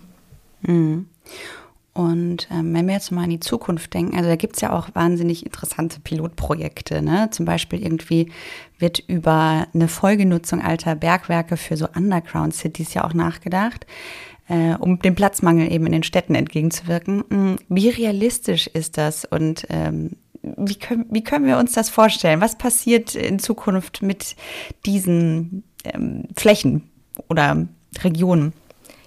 Mhm. 0.62 1.08
Und 1.94 2.48
ähm, 2.50 2.74
wenn 2.74 2.88
wir 2.88 2.94
jetzt 2.94 3.12
mal 3.12 3.26
in 3.26 3.32
die 3.32 3.40
Zukunft 3.42 3.94
denken, 3.94 4.16
also 4.16 4.30
da 4.30 4.38
gibt 4.38 4.56
es 4.56 4.62
ja 4.62 4.72
auch 4.72 4.90
wahnsinnig 4.94 5.46
interessante 5.46 6.00
Pilotprojekte. 6.00 7.02
Ne? 7.02 7.30
Zum 7.32 7.46
Beispiel 7.46 7.84
irgendwie 7.84 8.32
wird 8.80 9.00
über 9.00 9.68
eine 9.74 9.88
Folgenutzung 9.90 10.62
alter 10.62 10.96
Bergwerke 10.96 11.58
für 11.58 11.76
so 11.76 11.88
Underground-Cities 11.94 12.94
ja 12.94 13.04
auch 13.04 13.14
nachgedacht, 13.14 13.86
äh, 14.48 14.76
um 14.76 15.00
dem 15.00 15.16
Platzmangel 15.16 15.70
eben 15.70 15.86
in 15.86 15.92
den 15.92 16.04
Städten 16.04 16.34
entgegenzuwirken. 16.34 17.26
Hm, 17.30 17.56
wie 17.68 17.90
realistisch 17.90 18.68
ist 18.68 18.98
das 18.98 19.26
und 19.26 19.68
ähm, 19.70 20.12
wie, 20.44 20.76
können, 20.76 21.06
wie 21.10 21.24
können 21.24 21.46
wir 21.46 21.58
uns 21.58 21.74
das 21.74 21.90
vorstellen? 21.90 22.40
Was 22.40 22.58
passiert 22.58 23.16
in 23.16 23.38
Zukunft 23.38 24.02
mit 24.02 24.38
diesen 24.86 25.64
ähm, 25.84 26.24
Flächen 26.38 26.90
oder 27.28 27.68
Regionen? 28.02 28.54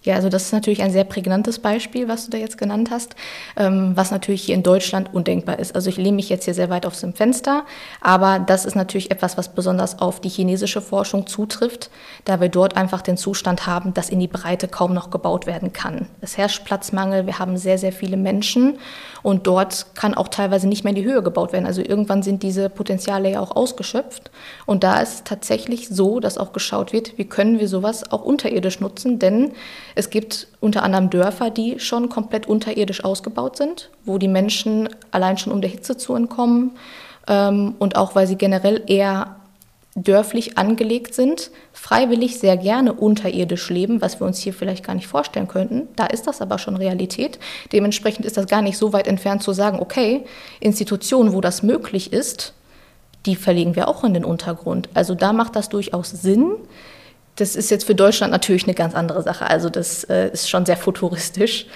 Ja, 0.05 0.17
also 0.17 0.29
das 0.29 0.43
ist 0.45 0.53
natürlich 0.53 0.83
ein 0.83 0.91
sehr 0.91 1.05
prägnantes 1.05 1.59
Beispiel, 1.59 2.09
was 2.09 2.27
du 2.27 2.31
da 2.31 2.37
jetzt 2.37 2.59
genannt 2.59 2.91
hast, 2.91 3.17
ähm, 3.57 3.93
was 3.95 4.11
natürlich 4.11 4.43
hier 4.43 4.55
in 4.55 4.63
Deutschland 4.63 5.15
undenkbar 5.15 5.59
ist. 5.59 5.75
Also 5.75 5.89
ich 5.89 5.97
lehne 5.97 6.17
mich 6.17 6.29
jetzt 6.29 6.45
hier 6.45 6.53
sehr 6.53 6.69
weit 6.69 6.85
dem 7.01 7.15
Fenster, 7.15 7.65
aber 8.03 8.39
das 8.39 8.67
ist 8.67 8.75
natürlich 8.75 9.11
etwas, 9.11 9.39
was 9.39 9.55
besonders 9.55 10.01
auf 10.01 10.21
die 10.21 10.29
chinesische 10.29 10.83
Forschung 10.83 11.27
zutrifft, 11.27 11.91
da 12.27 12.39
wir 12.43 12.51
dort 12.51 12.77
einfach 12.77 13.01
den 13.01 13.17
Zustand 13.17 13.67
haben, 13.67 13.95
dass 13.95 14.11
in 14.11 14.21
die 14.21 14.29
Breite 14.29 14.69
kaum 14.69 14.93
noch 14.93 15.09
gebaut 15.11 15.47
werden 15.47 15.73
kann. 15.73 16.07
Es 16.21 16.37
herrscht 16.37 16.65
Platzmangel, 16.67 17.25
wir 17.25 17.39
haben 17.39 17.57
sehr, 17.57 17.79
sehr 17.79 17.93
viele 17.93 18.19
Menschen 18.19 18.79
und 19.23 19.47
dort 19.47 19.87
kann 19.95 20.13
auch 20.13 20.29
teilweise 20.29 20.69
nicht 20.69 20.85
mehr 20.85 20.91
in 20.91 21.03
die 21.03 21.05
Höhe 21.05 21.23
gebaut 21.23 21.55
werden. 21.55 21.65
Also 21.65 21.81
irgendwann 21.81 22.23
sind 22.23 22.43
diese 22.43 22.69
Potenziale 22.69 23.31
ja 23.31 23.41
auch 23.41 23.57
ausgeschöpft 23.57 24.31
und 24.67 24.85
da 24.85 25.01
ist 25.01 25.25
tatsächlich 25.25 25.89
so, 25.89 26.21
dass 26.21 26.37
auch 26.37 26.53
geschaut 26.53 26.93
wird, 26.93 27.17
wie 27.17 27.25
können 27.25 27.59
wir 27.59 27.69
sowas 27.69 28.13
auch 28.13 28.23
unterirdisch 28.23 28.81
nutzen, 28.81 29.19
denn 29.19 29.53
es 29.95 30.11
gibt 30.11 30.49
unter 30.61 30.83
anderem 30.83 31.11
Dörfer, 31.11 31.51
die 31.51 31.79
schon 31.79 32.09
komplett 32.09 32.47
unterirdisch 32.47 33.05
ausgebaut 33.05 33.57
sind, 33.57 33.91
wo 34.05 34.19
die 34.19 34.29
Menschen 34.29 34.89
allein 35.11 35.39
schon 35.39 35.53
um 35.53 35.61
der 35.61 35.71
Hitze 35.71 35.97
zu 35.97 36.15
entkommen 36.15 36.73
ähm, 37.29 37.75
und 37.79 37.97
auch 37.97 38.15
weil 38.15 38.27
sie 38.27 38.37
generell 38.37 38.83
eher 38.87 39.37
dörflich 39.97 40.59
angelegt 40.59 41.15
sind, 41.15 41.53
freiwillig 41.73 42.41
sehr 42.41 42.57
gerne 42.57 42.93
unterirdisch 42.93 43.71
leben, 43.71 44.01
was 44.01 44.21
wir 44.21 44.27
uns 44.27 44.39
hier 44.39 44.53
vielleicht 44.53 44.85
gar 44.85 44.95
nicht 44.95 45.07
vorstellen 45.07 45.47
könnten. 45.47 45.89
Da 45.95 46.07
ist 46.07 46.27
das 46.27 46.41
aber 46.41 46.59
schon 46.59 46.77
Realität. 46.77 47.39
Dementsprechend 47.73 48.27
ist 48.27 48.37
das 48.37 48.47
gar 48.47 48.61
nicht 48.61 48.77
so 48.77 48.93
weit 48.93 49.07
entfernt 49.07 49.43
zu 49.45 49.53
sagen, 49.53 49.79
okay, 49.79 50.25
Institutionen, 50.59 51.33
wo 51.33 51.41
das 51.41 51.63
möglich 51.63 52.13
ist, 52.13 52.55
die 53.25 53.37
verlegen 53.37 53.77
wir 53.77 53.87
auch 53.87 54.03
in 54.03 54.15
den 54.15 54.25
Untergrund. 54.25 54.89
Also 54.95 55.15
da 55.15 55.33
macht 55.33 55.55
das 55.55 55.69
durchaus 55.69 56.11
Sinn. 56.11 56.57
Das 57.37 57.57
ist 57.57 57.71
jetzt 57.71 57.85
für 57.85 57.95
Deutschland 57.95 58.33
natürlich 58.33 58.65
eine 58.65 58.75
ganz 58.75 58.95
andere 58.95 59.23
Sache. 59.23 59.47
Also 59.49 59.69
das 59.69 60.05
äh, 60.05 60.31
ist 60.33 60.49
schon 60.49 60.67
sehr 60.67 60.77
futuristisch. 60.77 61.67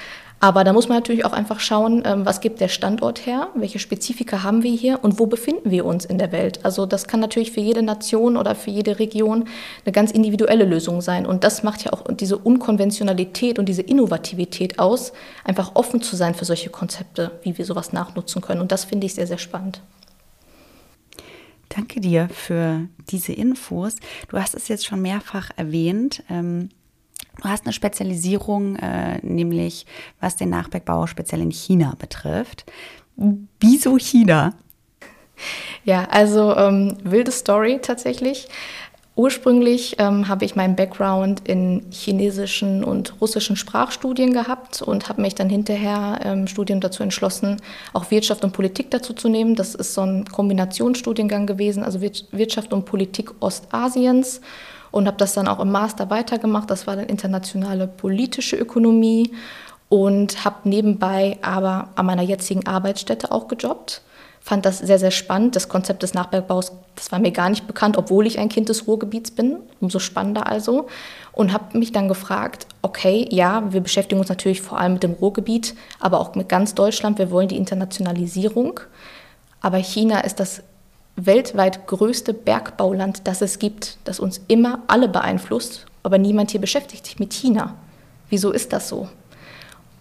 Aber 0.40 0.62
da 0.62 0.72
muss 0.72 0.88
man 0.88 0.98
natürlich 0.98 1.24
auch 1.24 1.32
einfach 1.32 1.58
schauen, 1.58 2.04
ähm, 2.06 2.24
was 2.24 2.40
gibt 2.40 2.60
der 2.60 2.68
Standort 2.68 3.26
her, 3.26 3.48
welche 3.56 3.80
Spezifika 3.80 4.44
haben 4.44 4.62
wir 4.62 4.70
hier 4.70 5.00
und 5.02 5.18
wo 5.18 5.26
befinden 5.26 5.72
wir 5.72 5.84
uns 5.84 6.04
in 6.04 6.18
der 6.18 6.30
Welt. 6.30 6.60
Also 6.62 6.86
das 6.86 7.08
kann 7.08 7.18
natürlich 7.18 7.50
für 7.50 7.60
jede 7.60 7.82
Nation 7.82 8.36
oder 8.36 8.54
für 8.54 8.70
jede 8.70 9.00
Region 9.00 9.48
eine 9.84 9.92
ganz 9.92 10.12
individuelle 10.12 10.64
Lösung 10.64 11.00
sein. 11.00 11.26
Und 11.26 11.42
das 11.42 11.64
macht 11.64 11.84
ja 11.84 11.92
auch 11.92 12.04
diese 12.08 12.38
Unkonventionalität 12.38 13.58
und 13.58 13.68
diese 13.68 13.82
Innovativität 13.82 14.78
aus, 14.78 15.12
einfach 15.42 15.72
offen 15.74 16.02
zu 16.02 16.14
sein 16.14 16.36
für 16.36 16.44
solche 16.44 16.70
Konzepte, 16.70 17.32
wie 17.42 17.58
wir 17.58 17.64
sowas 17.64 17.92
nachnutzen 17.92 18.40
können. 18.40 18.60
Und 18.60 18.70
das 18.70 18.84
finde 18.84 19.06
ich 19.06 19.14
sehr, 19.14 19.26
sehr 19.26 19.38
spannend. 19.38 19.80
Danke 21.68 22.00
dir 22.00 22.28
für 22.30 22.88
diese 23.10 23.32
Infos. 23.32 23.96
Du 24.28 24.38
hast 24.38 24.54
es 24.54 24.68
jetzt 24.68 24.86
schon 24.86 25.02
mehrfach 25.02 25.50
erwähnt. 25.56 26.22
Ähm, 26.30 26.70
Du 27.40 27.48
hast 27.48 27.66
eine 27.66 27.72
Spezialisierung, 27.72 28.76
äh, 28.76 29.18
nämlich 29.22 29.86
was 30.20 30.36
den 30.36 30.50
Nachbergbau 30.50 31.06
speziell 31.06 31.40
in 31.40 31.52
China 31.52 31.94
betrifft. 31.96 32.64
Wieso 33.60 33.96
China? 33.96 34.54
Ja, 35.84 36.04
also 36.10 36.56
ähm, 36.56 36.96
wilde 37.04 37.30
Story 37.30 37.78
tatsächlich. 37.80 38.48
Ursprünglich 39.18 39.96
ähm, 39.98 40.28
habe 40.28 40.44
ich 40.44 40.54
meinen 40.54 40.76
Background 40.76 41.40
in 41.48 41.84
chinesischen 41.90 42.84
und 42.84 43.20
russischen 43.20 43.56
Sprachstudien 43.56 44.32
gehabt 44.32 44.80
und 44.80 45.08
habe 45.08 45.22
mich 45.22 45.34
dann 45.34 45.50
hinterher 45.50 46.20
im 46.24 46.46
Studium 46.46 46.78
dazu 46.78 47.02
entschlossen, 47.02 47.56
auch 47.92 48.12
Wirtschaft 48.12 48.44
und 48.44 48.52
Politik 48.52 48.92
dazu 48.92 49.12
zu 49.12 49.28
nehmen. 49.28 49.56
Das 49.56 49.74
ist 49.74 49.94
so 49.94 50.02
ein 50.02 50.24
Kombinationsstudiengang 50.26 51.48
gewesen, 51.48 51.82
also 51.82 52.00
Wirtschaft 52.00 52.72
und 52.72 52.84
Politik 52.84 53.32
Ostasiens 53.40 54.40
und 54.92 55.08
habe 55.08 55.16
das 55.16 55.34
dann 55.34 55.48
auch 55.48 55.58
im 55.58 55.72
Master 55.72 56.10
weitergemacht. 56.10 56.70
Das 56.70 56.86
war 56.86 56.94
dann 56.94 57.06
internationale 57.06 57.88
politische 57.88 58.54
Ökonomie 58.54 59.32
und 59.88 60.44
habe 60.44 60.68
nebenbei 60.68 61.38
aber 61.42 61.88
an 61.96 62.06
meiner 62.06 62.22
jetzigen 62.22 62.68
Arbeitsstätte 62.68 63.32
auch 63.32 63.48
gejobbt. 63.48 64.00
Fand 64.48 64.64
das 64.64 64.78
sehr, 64.78 64.98
sehr 64.98 65.10
spannend. 65.10 65.56
Das 65.56 65.68
Konzept 65.68 66.02
des 66.02 66.14
Nachbergbaus, 66.14 66.72
das 66.96 67.12
war 67.12 67.18
mir 67.18 67.32
gar 67.32 67.50
nicht 67.50 67.66
bekannt, 67.66 67.98
obwohl 67.98 68.26
ich 68.26 68.38
ein 68.38 68.48
Kind 68.48 68.70
des 68.70 68.86
Ruhrgebiets 68.86 69.30
bin. 69.30 69.58
Umso 69.78 69.98
spannender 69.98 70.46
also. 70.46 70.86
Und 71.32 71.52
habe 71.52 71.76
mich 71.76 71.92
dann 71.92 72.08
gefragt, 72.08 72.66
okay, 72.80 73.28
ja, 73.30 73.70
wir 73.74 73.82
beschäftigen 73.82 74.18
uns 74.18 74.30
natürlich 74.30 74.62
vor 74.62 74.78
allem 74.78 74.94
mit 74.94 75.02
dem 75.02 75.12
Ruhrgebiet, 75.12 75.74
aber 76.00 76.18
auch 76.18 76.34
mit 76.34 76.48
ganz 76.48 76.74
Deutschland. 76.74 77.18
Wir 77.18 77.30
wollen 77.30 77.48
die 77.48 77.58
Internationalisierung. 77.58 78.80
Aber 79.60 79.76
China 79.76 80.20
ist 80.20 80.40
das 80.40 80.62
weltweit 81.16 81.86
größte 81.86 82.32
Bergbauland, 82.32 83.26
das 83.28 83.42
es 83.42 83.58
gibt, 83.58 83.98
das 84.04 84.18
uns 84.18 84.40
immer 84.48 84.80
alle 84.86 85.08
beeinflusst, 85.08 85.84
aber 86.02 86.16
niemand 86.16 86.52
hier 86.52 86.60
beschäftigt 86.60 87.04
sich 87.04 87.18
mit 87.18 87.34
China. 87.34 87.74
Wieso 88.30 88.50
ist 88.50 88.72
das 88.72 88.88
so? 88.88 89.08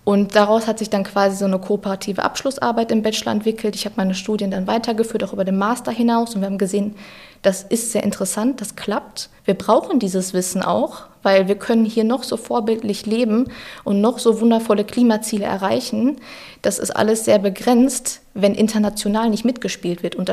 Und 0.08 0.36
daraus 0.38 0.68
hat 0.68 0.80
sich 0.80 0.90
dann 0.90 1.04
quasi 1.04 1.36
so 1.36 1.44
eine 1.44 1.60
kooperative 1.60 2.24
Abschlussarbeit 2.24 2.94
im 2.94 3.02
Bachelor 3.02 3.34
entwickelt. 3.34 3.76
Ich 3.76 3.84
habe 3.84 3.96
meine 3.98 4.16
Studien 4.16 4.52
dann 4.52 4.66
weitergeführt, 4.66 5.22
auch 5.26 5.34
über 5.34 5.44
den 5.44 5.58
Master 5.58 5.92
hinaus. 5.92 6.34
Und 6.34 6.40
wir 6.40 6.46
haben 6.46 6.58
gesehen, 6.58 6.96
das 7.42 7.64
ist 7.64 7.92
sehr 7.92 8.04
interessant, 8.04 8.62
das 8.62 8.78
klappt. 8.78 9.30
Wir 9.44 9.54
brauchen 9.54 10.00
dieses 10.00 10.34
Wissen 10.34 10.62
auch, 10.62 11.08
weil 11.24 11.50
wir 11.50 11.56
können 11.56 11.84
hier 11.84 12.06
noch 12.06 12.24
so 12.24 12.38
vorbildlich 12.38 13.06
leben 13.06 13.52
und 13.84 14.00
noch 14.00 14.18
so 14.20 14.40
wundervolle 14.40 14.86
Klimaziele 14.86 15.44
erreichen. 15.44 16.22
Das 16.62 16.80
ist 16.80 16.92
alles 16.92 17.26
sehr 17.26 17.40
begrenzt, 17.40 18.22
wenn 18.34 18.56
international 18.56 19.30
nicht 19.30 19.44
mitgespielt 19.44 20.04
wird. 20.04 20.16
Und 20.16 20.30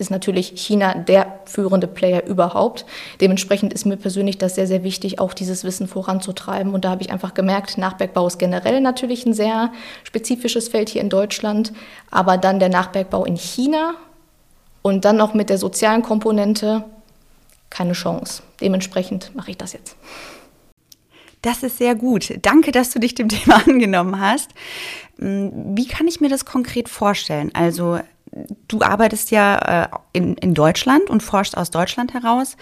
ist 0.00 0.10
natürlich 0.10 0.52
China 0.56 0.94
der 0.94 1.40
führende 1.44 1.86
Player 1.86 2.26
überhaupt. 2.26 2.86
Dementsprechend 3.20 3.72
ist 3.72 3.84
mir 3.84 3.96
persönlich 3.96 4.38
das 4.38 4.54
sehr, 4.54 4.66
sehr 4.66 4.82
wichtig, 4.82 5.20
auch 5.20 5.34
dieses 5.34 5.62
Wissen 5.62 5.86
voranzutreiben. 5.86 6.74
Und 6.74 6.84
da 6.84 6.90
habe 6.90 7.02
ich 7.02 7.12
einfach 7.12 7.34
gemerkt, 7.34 7.78
Nachbergbau 7.78 8.26
ist 8.26 8.38
generell 8.38 8.80
natürlich 8.80 9.26
ein 9.26 9.34
sehr 9.34 9.72
spezifisches 10.02 10.68
Feld 10.68 10.88
hier 10.88 11.02
in 11.02 11.10
Deutschland, 11.10 11.72
aber 12.10 12.38
dann 12.38 12.58
der 12.58 12.70
Nachbergbau 12.70 13.24
in 13.24 13.36
China 13.36 13.94
und 14.82 15.04
dann 15.04 15.16
noch 15.16 15.34
mit 15.34 15.50
der 15.50 15.58
sozialen 15.58 16.02
Komponente 16.02 16.84
keine 17.68 17.92
Chance. 17.92 18.42
Dementsprechend 18.60 19.34
mache 19.36 19.50
ich 19.52 19.58
das 19.58 19.74
jetzt. 19.74 19.96
Das 21.42 21.62
ist 21.62 21.78
sehr 21.78 21.94
gut. 21.94 22.38
Danke, 22.42 22.72
dass 22.72 22.90
du 22.90 22.98
dich 22.98 23.14
dem 23.14 23.28
Thema 23.30 23.66
angenommen 23.66 24.20
hast. 24.20 24.50
Hm, 25.18 25.76
wie 25.76 25.86
kann 25.86 26.08
ich 26.08 26.20
mir 26.20 26.28
das 26.28 26.44
konkret 26.44 26.88
vorstellen? 26.88 27.50
Also 27.54 28.00
du 28.68 28.80
arbeitest 28.80 29.30
ja 29.30 29.84
äh, 29.84 29.88
in, 30.12 30.34
in 30.36 30.54
Deutschland 30.54 31.10
und 31.10 31.22
forschst 31.22 31.56
aus 31.56 31.70
Deutschland 31.70 32.14
heraus. 32.14 32.56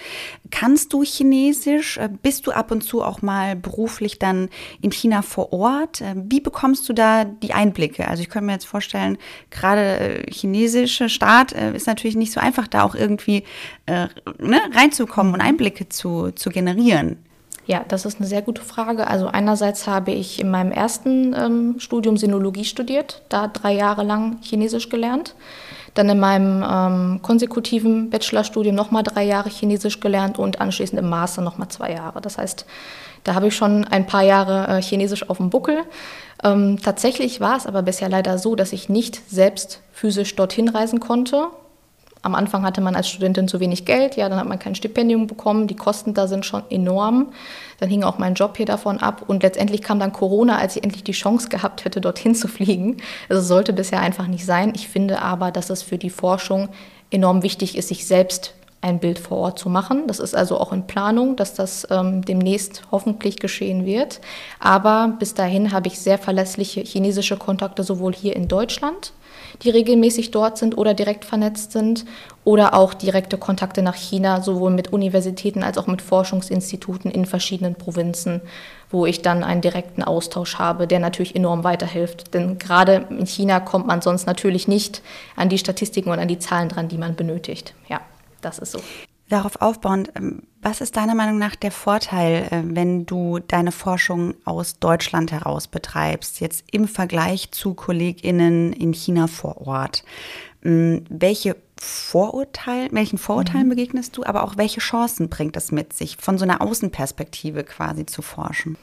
Kannst 0.50 0.92
du 0.92 1.02
Chinesisch? 1.02 1.98
Äh, 1.98 2.08
bist 2.22 2.46
du 2.46 2.52
ab 2.52 2.70
und 2.70 2.82
zu 2.82 3.02
auch 3.02 3.20
mal 3.22 3.54
beruflich 3.56 4.18
dann 4.18 4.48
in 4.80 4.92
China 4.92 5.22
vor 5.22 5.52
Ort? 5.52 6.00
Äh, 6.00 6.14
wie 6.16 6.40
bekommst 6.40 6.88
du 6.88 6.92
da 6.92 7.24
die 7.24 7.52
Einblicke? 7.52 8.08
Also 8.08 8.22
ich 8.22 8.30
könnte 8.30 8.46
mir 8.46 8.52
jetzt 8.52 8.66
vorstellen, 8.66 9.18
gerade 9.50 10.24
chinesische 10.30 11.08
Staat 11.08 11.52
ist 11.52 11.86
natürlich 11.86 12.16
nicht 12.16 12.32
so 12.32 12.40
einfach, 12.40 12.68
da 12.68 12.82
auch 12.82 12.94
irgendwie 12.94 13.44
ne, 13.86 14.60
reinzukommen 14.74 15.34
und 15.34 15.40
Einblicke 15.40 15.88
zu, 15.88 16.30
zu 16.32 16.50
generieren. 16.50 17.18
Ja, 17.68 17.84
das 17.86 18.06
ist 18.06 18.18
eine 18.18 18.26
sehr 18.26 18.40
gute 18.40 18.62
Frage. 18.62 19.08
Also 19.08 19.26
einerseits 19.26 19.86
habe 19.86 20.10
ich 20.10 20.40
in 20.40 20.50
meinem 20.50 20.72
ersten 20.72 21.34
ähm, 21.34 21.74
Studium 21.78 22.16
Sinologie 22.16 22.64
studiert, 22.64 23.20
da 23.28 23.46
drei 23.46 23.74
Jahre 23.74 24.04
lang 24.04 24.38
Chinesisch 24.40 24.88
gelernt. 24.88 25.34
Dann 25.92 26.08
in 26.08 26.18
meinem 26.18 26.64
ähm, 26.66 27.20
konsekutiven 27.20 28.08
Bachelorstudium 28.08 28.74
nochmal 28.74 29.02
drei 29.02 29.24
Jahre 29.24 29.50
Chinesisch 29.50 30.00
gelernt 30.00 30.38
und 30.38 30.62
anschließend 30.62 30.98
im 30.98 31.10
Master 31.10 31.42
nochmal 31.42 31.68
zwei 31.68 31.92
Jahre. 31.92 32.22
Das 32.22 32.38
heißt, 32.38 32.64
da 33.24 33.34
habe 33.34 33.48
ich 33.48 33.56
schon 33.56 33.84
ein 33.84 34.06
paar 34.06 34.22
Jahre 34.22 34.78
äh, 34.78 34.80
Chinesisch 34.80 35.28
auf 35.28 35.36
dem 35.36 35.50
Buckel. 35.50 35.80
Ähm, 36.42 36.78
tatsächlich 36.82 37.38
war 37.42 37.58
es 37.58 37.66
aber 37.66 37.82
bisher 37.82 38.08
leider 38.08 38.38
so, 38.38 38.56
dass 38.56 38.72
ich 38.72 38.88
nicht 38.88 39.20
selbst 39.30 39.82
physisch 39.92 40.34
dorthin 40.36 40.70
reisen 40.70 41.00
konnte, 41.00 41.48
am 42.22 42.34
Anfang 42.34 42.64
hatte 42.64 42.80
man 42.80 42.96
als 42.96 43.08
Studentin 43.08 43.48
zu 43.48 43.60
wenig 43.60 43.84
Geld, 43.84 44.16
ja, 44.16 44.28
dann 44.28 44.38
hat 44.38 44.48
man 44.48 44.58
kein 44.58 44.74
Stipendium 44.74 45.26
bekommen, 45.26 45.66
die 45.66 45.76
Kosten 45.76 46.14
da 46.14 46.26
sind 46.26 46.44
schon 46.44 46.62
enorm. 46.70 47.28
Dann 47.80 47.88
hing 47.88 48.02
auch 48.02 48.18
mein 48.18 48.34
Job 48.34 48.56
hier 48.56 48.66
davon 48.66 48.98
ab 48.98 49.22
und 49.26 49.42
letztendlich 49.42 49.82
kam 49.82 50.00
dann 50.00 50.12
Corona, 50.12 50.58
als 50.58 50.76
ich 50.76 50.82
endlich 50.82 51.04
die 51.04 51.12
Chance 51.12 51.48
gehabt 51.48 51.84
hätte, 51.84 52.00
dorthin 52.00 52.34
zu 52.34 52.48
fliegen. 52.48 52.96
Also 53.28 53.42
sollte 53.42 53.72
bisher 53.72 54.00
einfach 54.00 54.26
nicht 54.26 54.44
sein. 54.44 54.72
Ich 54.74 54.88
finde 54.88 55.22
aber, 55.22 55.52
dass 55.52 55.70
es 55.70 55.82
für 55.82 55.98
die 55.98 56.10
Forschung 56.10 56.68
enorm 57.10 57.42
wichtig 57.42 57.76
ist, 57.78 57.88
sich 57.88 58.06
selbst 58.06 58.54
ein 58.80 59.00
Bild 59.00 59.18
vor 59.18 59.38
Ort 59.38 59.58
zu 59.58 59.68
machen. 59.68 60.06
Das 60.06 60.20
ist 60.20 60.36
also 60.36 60.58
auch 60.58 60.72
in 60.72 60.86
Planung, 60.86 61.36
dass 61.36 61.54
das 61.54 61.86
ähm, 61.90 62.24
demnächst 62.24 62.82
hoffentlich 62.92 63.38
geschehen 63.38 63.84
wird. 63.84 64.20
Aber 64.60 65.14
bis 65.18 65.34
dahin 65.34 65.72
habe 65.72 65.88
ich 65.88 65.98
sehr 65.98 66.18
verlässliche 66.18 66.80
chinesische 66.80 67.36
Kontakte 67.36 67.82
sowohl 67.82 68.14
hier 68.14 68.36
in 68.36 68.46
Deutschland 68.46 69.12
die 69.62 69.70
regelmäßig 69.70 70.30
dort 70.30 70.58
sind 70.58 70.76
oder 70.76 70.94
direkt 70.94 71.24
vernetzt 71.24 71.72
sind, 71.72 72.04
oder 72.48 72.72
auch 72.72 72.94
direkte 72.94 73.36
Kontakte 73.36 73.82
nach 73.82 73.94
China, 73.94 74.40
sowohl 74.40 74.70
mit 74.70 74.90
Universitäten 74.90 75.62
als 75.62 75.76
auch 75.76 75.86
mit 75.86 76.00
Forschungsinstituten 76.00 77.10
in 77.10 77.26
verschiedenen 77.26 77.74
Provinzen, 77.74 78.40
wo 78.88 79.04
ich 79.04 79.20
dann 79.20 79.44
einen 79.44 79.60
direkten 79.60 80.02
Austausch 80.02 80.58
habe, 80.58 80.86
der 80.86 80.98
natürlich 80.98 81.36
enorm 81.36 81.62
weiterhilft. 81.62 82.32
Denn 82.32 82.56
gerade 82.56 83.06
in 83.10 83.26
China 83.26 83.60
kommt 83.60 83.86
man 83.86 84.00
sonst 84.00 84.26
natürlich 84.26 84.66
nicht 84.66 85.02
an 85.36 85.50
die 85.50 85.58
Statistiken 85.58 86.08
und 86.08 86.20
an 86.20 86.28
die 86.28 86.38
Zahlen 86.38 86.70
dran, 86.70 86.88
die 86.88 86.96
man 86.96 87.16
benötigt. 87.16 87.74
Ja, 87.86 88.00
das 88.40 88.58
ist 88.58 88.72
so. 88.72 88.80
Darauf 89.28 89.60
aufbauend, 89.60 90.10
ähm, 90.16 90.42
was 90.62 90.80
ist 90.80 90.96
deiner 90.96 91.14
Meinung 91.14 91.38
nach 91.38 91.54
der 91.54 91.70
Vorteil, 91.70 92.48
äh, 92.50 92.62
wenn 92.64 93.04
du 93.04 93.38
deine 93.38 93.72
Forschung 93.72 94.34
aus 94.44 94.78
Deutschland 94.78 95.32
heraus 95.32 95.68
betreibst, 95.68 96.40
jetzt 96.40 96.64
im 96.72 96.88
Vergleich 96.88 97.50
zu 97.50 97.74
KollegInnen 97.74 98.72
in 98.72 98.92
China 98.92 99.26
vor 99.26 99.66
Ort? 99.66 100.02
Ähm, 100.64 101.04
welche 101.10 101.56
Vorurteil, 101.78 102.88
welchen 102.90 103.18
Vorurteilen 103.18 103.66
mhm. 103.66 103.70
begegnest 103.70 104.16
du, 104.16 104.24
aber 104.24 104.42
auch 104.42 104.56
welche 104.56 104.80
Chancen 104.80 105.28
bringt 105.28 105.56
es 105.56 105.72
mit 105.72 105.92
sich, 105.92 106.16
von 106.16 106.38
so 106.38 106.44
einer 106.44 106.60
Außenperspektive 106.60 107.64
quasi 107.64 108.06
zu 108.06 108.22
forschen? 108.22 108.76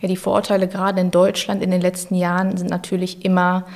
Ja, 0.00 0.08
die 0.08 0.16
Vorurteile 0.16 0.68
gerade 0.68 1.00
in 1.00 1.10
Deutschland 1.10 1.62
in 1.62 1.70
den 1.70 1.80
letzten 1.80 2.16
Jahren 2.16 2.56
sind 2.56 2.68
natürlich 2.68 3.24
immer 3.24 3.66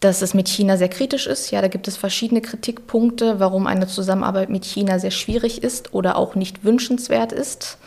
dass 0.00 0.22
es 0.22 0.32
mit 0.32 0.48
China 0.48 0.78
sehr 0.78 0.88
kritisch 0.88 1.26
ist. 1.26 1.50
Ja, 1.50 1.60
da 1.60 1.68
gibt 1.68 1.86
es 1.86 1.96
verschiedene 1.96 2.40
Kritikpunkte, 2.40 3.38
warum 3.38 3.66
eine 3.66 3.86
Zusammenarbeit 3.86 4.48
mit 4.48 4.64
China 4.64 4.98
sehr 4.98 5.10
schwierig 5.10 5.62
ist 5.62 5.92
oder 5.92 6.16
auch 6.16 6.34
nicht 6.34 6.64
wünschenswert 6.64 7.32
ist, 7.32 7.78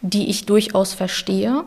die 0.00 0.30
ich 0.30 0.46
durchaus 0.46 0.94
verstehe. 0.94 1.64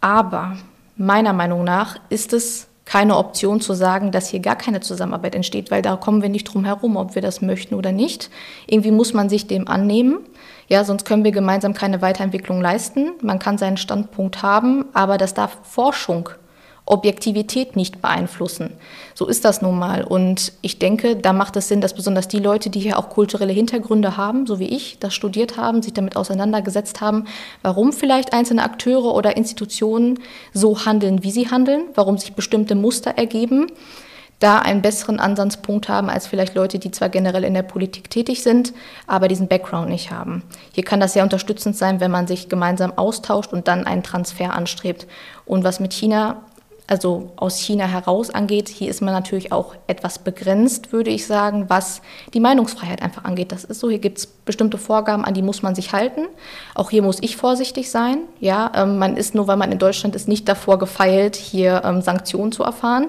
Aber 0.00 0.56
meiner 0.96 1.34
Meinung 1.34 1.62
nach 1.62 1.96
ist 2.08 2.32
es 2.32 2.66
keine 2.84 3.16
Option 3.16 3.60
zu 3.60 3.74
sagen, 3.74 4.10
dass 4.10 4.28
hier 4.28 4.40
gar 4.40 4.56
keine 4.56 4.80
Zusammenarbeit 4.80 5.34
entsteht, 5.34 5.70
weil 5.70 5.82
da 5.82 5.96
kommen 5.96 6.22
wir 6.22 6.28
nicht 6.28 6.44
drum 6.44 6.64
herum, 6.64 6.96
ob 6.96 7.14
wir 7.14 7.22
das 7.22 7.40
möchten 7.40 7.74
oder 7.74 7.92
nicht. 7.92 8.30
Irgendwie 8.66 8.90
muss 8.90 9.12
man 9.12 9.28
sich 9.28 9.46
dem 9.46 9.68
annehmen. 9.68 10.18
Ja, 10.68 10.84
sonst 10.84 11.04
können 11.04 11.22
wir 11.22 11.32
gemeinsam 11.32 11.74
keine 11.74 12.02
Weiterentwicklung 12.02 12.60
leisten. 12.60 13.12
Man 13.20 13.38
kann 13.38 13.58
seinen 13.58 13.76
Standpunkt 13.76 14.42
haben, 14.42 14.86
aber 14.94 15.18
das 15.18 15.34
darf 15.34 15.58
Forschung 15.62 16.30
Objektivität 16.84 17.76
nicht 17.76 18.02
beeinflussen. 18.02 18.70
So 19.14 19.28
ist 19.28 19.44
das 19.44 19.62
nun 19.62 19.78
mal. 19.78 20.02
Und 20.02 20.52
ich 20.62 20.78
denke, 20.78 21.16
da 21.16 21.32
macht 21.32 21.56
es 21.56 21.68
Sinn, 21.68 21.80
dass 21.80 21.94
besonders 21.94 22.26
die 22.26 22.40
Leute, 22.40 22.70
die 22.70 22.80
hier 22.80 22.98
auch 22.98 23.08
kulturelle 23.08 23.52
Hintergründe 23.52 24.16
haben, 24.16 24.46
so 24.46 24.58
wie 24.58 24.68
ich, 24.68 24.98
das 24.98 25.14
studiert 25.14 25.56
haben, 25.56 25.82
sich 25.82 25.92
damit 25.92 26.16
auseinandergesetzt 26.16 27.00
haben, 27.00 27.26
warum 27.62 27.92
vielleicht 27.92 28.32
einzelne 28.32 28.64
Akteure 28.64 29.14
oder 29.14 29.36
Institutionen 29.36 30.18
so 30.52 30.84
handeln, 30.84 31.22
wie 31.22 31.30
sie 31.30 31.50
handeln, 31.50 31.84
warum 31.94 32.18
sich 32.18 32.34
bestimmte 32.34 32.74
Muster 32.74 33.12
ergeben, 33.12 33.68
da 34.42 34.58
einen 34.58 34.82
besseren 34.82 35.20
Ansatzpunkt 35.20 35.88
haben 35.88 36.10
als 36.10 36.26
vielleicht 36.26 36.56
Leute, 36.56 36.80
die 36.80 36.90
zwar 36.90 37.08
generell 37.10 37.44
in 37.44 37.54
der 37.54 37.62
Politik 37.62 38.10
tätig 38.10 38.42
sind, 38.42 38.72
aber 39.06 39.28
diesen 39.28 39.46
Background 39.46 39.88
nicht 39.88 40.10
haben. 40.10 40.42
Hier 40.72 40.82
kann 40.82 40.98
das 40.98 41.12
sehr 41.12 41.22
unterstützend 41.22 41.76
sein, 41.76 42.00
wenn 42.00 42.10
man 42.10 42.26
sich 42.26 42.48
gemeinsam 42.48 42.92
austauscht 42.98 43.52
und 43.52 43.68
dann 43.68 43.86
einen 43.86 44.02
Transfer 44.02 44.52
anstrebt. 44.52 45.06
Und 45.46 45.62
was 45.62 45.78
mit 45.78 45.92
China 45.92 46.42
also 46.92 47.32
aus 47.36 47.58
China 47.58 47.86
heraus 47.86 48.28
angeht. 48.28 48.68
Hier 48.68 48.90
ist 48.90 49.00
man 49.00 49.14
natürlich 49.14 49.50
auch 49.50 49.74
etwas 49.86 50.18
begrenzt, 50.18 50.92
würde 50.92 51.08
ich 51.08 51.26
sagen, 51.26 51.64
was 51.70 52.02
die 52.34 52.38
Meinungsfreiheit 52.38 53.00
einfach 53.00 53.24
angeht. 53.24 53.50
Das 53.50 53.64
ist 53.64 53.80
so, 53.80 53.88
hier 53.88 53.98
gibt 53.98 54.18
es 54.18 54.26
bestimmte 54.26 54.76
Vorgaben, 54.76 55.24
an 55.24 55.32
die 55.32 55.40
muss 55.40 55.62
man 55.62 55.74
sich 55.74 55.94
halten. 55.94 56.26
Auch 56.74 56.90
hier 56.90 57.02
muss 57.02 57.16
ich 57.22 57.38
vorsichtig 57.38 57.90
sein. 57.90 58.18
Ja, 58.40 58.70
ähm, 58.76 58.98
man 58.98 59.16
ist 59.16 59.34
nur, 59.34 59.46
weil 59.46 59.56
man 59.56 59.72
in 59.72 59.78
Deutschland 59.78 60.14
ist, 60.14 60.28
nicht 60.28 60.46
davor 60.46 60.78
gefeilt, 60.78 61.34
hier 61.34 61.80
ähm, 61.82 62.02
Sanktionen 62.02 62.52
zu 62.52 62.62
erfahren. 62.62 63.08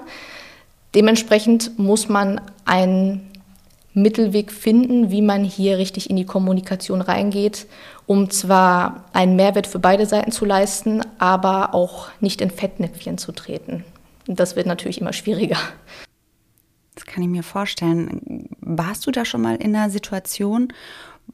Dementsprechend 0.94 1.78
muss 1.78 2.08
man 2.08 2.40
einen 2.64 3.30
Mittelweg 3.94 4.50
finden, 4.50 5.10
wie 5.10 5.22
man 5.22 5.44
hier 5.44 5.78
richtig 5.78 6.10
in 6.10 6.16
die 6.16 6.26
Kommunikation 6.26 7.00
reingeht 7.00 7.66
um 8.06 8.30
zwar 8.30 9.04
einen 9.12 9.36
Mehrwert 9.36 9.66
für 9.66 9.78
beide 9.78 10.06
Seiten 10.06 10.30
zu 10.30 10.44
leisten, 10.44 11.02
aber 11.18 11.74
auch 11.74 12.08
nicht 12.20 12.40
in 12.40 12.50
Fettnäpfchen 12.50 13.18
zu 13.18 13.32
treten. 13.32 13.84
Das 14.26 14.56
wird 14.56 14.66
natürlich 14.66 15.00
immer 15.00 15.12
schwieriger. 15.12 15.58
Das 16.94 17.06
kann 17.06 17.22
ich 17.22 17.28
mir 17.28 17.42
vorstellen. 17.42 18.48
Warst 18.60 19.06
du 19.06 19.10
da 19.10 19.24
schon 19.24 19.42
mal 19.42 19.56
in 19.56 19.74
einer 19.74 19.90
Situation, 19.90 20.72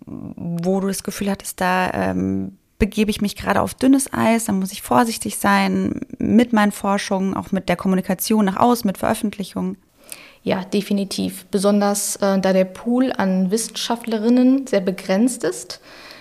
wo 0.06 0.80
du 0.80 0.88
das 0.88 1.02
Gefühl 1.02 1.30
hattest, 1.30 1.60
da 1.60 1.90
ähm, 1.92 2.56
begebe 2.78 3.10
ich 3.10 3.20
mich 3.20 3.36
gerade 3.36 3.60
auf 3.60 3.74
dünnes 3.74 4.12
Eis, 4.12 4.46
da 4.46 4.52
muss 4.52 4.72
ich 4.72 4.82
vorsichtig 4.82 5.36
sein 5.36 6.00
mit 6.18 6.52
meinen 6.52 6.72
Forschungen, 6.72 7.34
auch 7.34 7.52
mit 7.52 7.68
der 7.68 7.76
Kommunikation 7.76 8.44
nach 8.44 8.56
außen, 8.56 8.86
mit 8.86 8.98
Veröffentlichungen? 8.98 9.76
Ja, 10.42 10.64
definitiv. 10.64 11.44
Besonders 11.50 12.16
äh, 12.16 12.38
da 12.40 12.52
der 12.52 12.64
Pool 12.64 13.12
an 13.16 13.50
Wissenschaftlerinnen 13.50 14.66
sehr 14.66 14.80
begrenzt 14.80 15.44
ist 15.44 15.80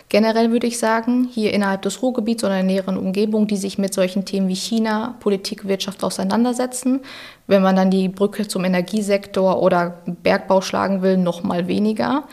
Generell 0.09 0.51
würde 0.51 0.65
ich 0.65 0.79
sagen, 0.79 1.29
hier 1.31 1.53
innerhalb 1.53 1.83
des 1.83 2.01
Ruhrgebiets 2.01 2.43
oder 2.43 2.59
in 2.59 2.67
der 2.67 2.75
näheren 2.75 2.97
Umgebung, 2.97 3.45
die 3.45 3.57
sich 3.57 3.77
mit 3.77 3.93
solchen 3.93 4.25
Themen 4.25 4.47
wie 4.47 4.55
China, 4.55 5.15
Politik, 5.19 5.67
Wirtschaft 5.67 6.03
auseinandersetzen. 6.03 7.01
Wenn 7.45 7.61
man 7.61 7.75
dann 7.75 7.91
die 7.91 8.09
Brücke 8.09 8.47
zum 8.47 8.65
Energiesektor 8.65 9.61
oder 9.61 9.99
Bergbau 10.07 10.61
schlagen 10.61 11.03
will, 11.03 11.17
noch 11.17 11.43
mal 11.43 11.67
weniger. 11.67 12.23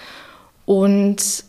Und 0.65 1.45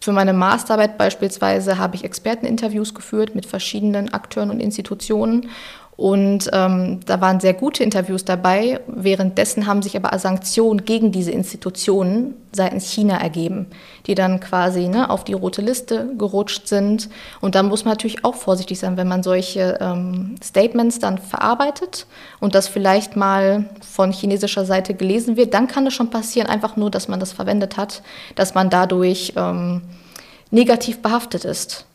für 0.00 0.12
meine 0.12 0.32
Masterarbeit 0.32 0.98
beispielsweise 0.98 1.78
habe 1.78 1.96
ich 1.96 2.04
Experteninterviews 2.04 2.94
geführt 2.94 3.34
mit 3.34 3.44
verschiedenen 3.44 4.14
Akteuren 4.14 4.50
und 4.50 4.60
Institutionen 4.60 5.48
und 5.96 6.50
ähm, 6.52 7.00
da 7.06 7.22
waren 7.22 7.40
sehr 7.40 7.54
gute 7.54 7.82
Interviews 7.82 8.24
dabei. 8.24 8.80
Währenddessen 8.86 9.66
haben 9.66 9.80
sich 9.80 9.96
aber 9.96 10.16
Sanktionen 10.18 10.84
gegen 10.84 11.10
diese 11.10 11.30
Institutionen 11.30 12.34
seitens 12.52 12.90
China 12.90 13.16
ergeben, 13.16 13.66
die 14.06 14.14
dann 14.14 14.40
quasi 14.40 14.88
ne, 14.88 15.08
auf 15.08 15.24
die 15.24 15.32
rote 15.32 15.62
Liste 15.62 16.10
gerutscht 16.18 16.68
sind. 16.68 17.08
Und 17.40 17.54
da 17.54 17.62
muss 17.62 17.86
man 17.86 17.92
natürlich 17.92 18.26
auch 18.26 18.34
vorsichtig 18.34 18.78
sein, 18.78 18.98
wenn 18.98 19.08
man 19.08 19.22
solche 19.22 19.78
ähm, 19.80 20.34
Statements 20.44 20.98
dann 20.98 21.16
verarbeitet 21.16 22.06
und 22.40 22.54
das 22.54 22.68
vielleicht 22.68 23.16
mal 23.16 23.64
von 23.80 24.12
chinesischer 24.12 24.66
Seite 24.66 24.92
gelesen 24.92 25.38
wird. 25.38 25.54
Dann 25.54 25.66
kann 25.66 25.86
es 25.86 25.94
schon 25.94 26.10
passieren, 26.10 26.48
einfach 26.48 26.76
nur, 26.76 26.90
dass 26.90 27.08
man 27.08 27.20
das 27.20 27.32
verwendet 27.32 27.78
hat, 27.78 28.02
dass 28.34 28.54
man 28.54 28.68
dadurch 28.68 29.32
ähm, 29.36 29.80
negativ 30.50 31.00
behaftet 31.00 31.46
ist 31.46 31.85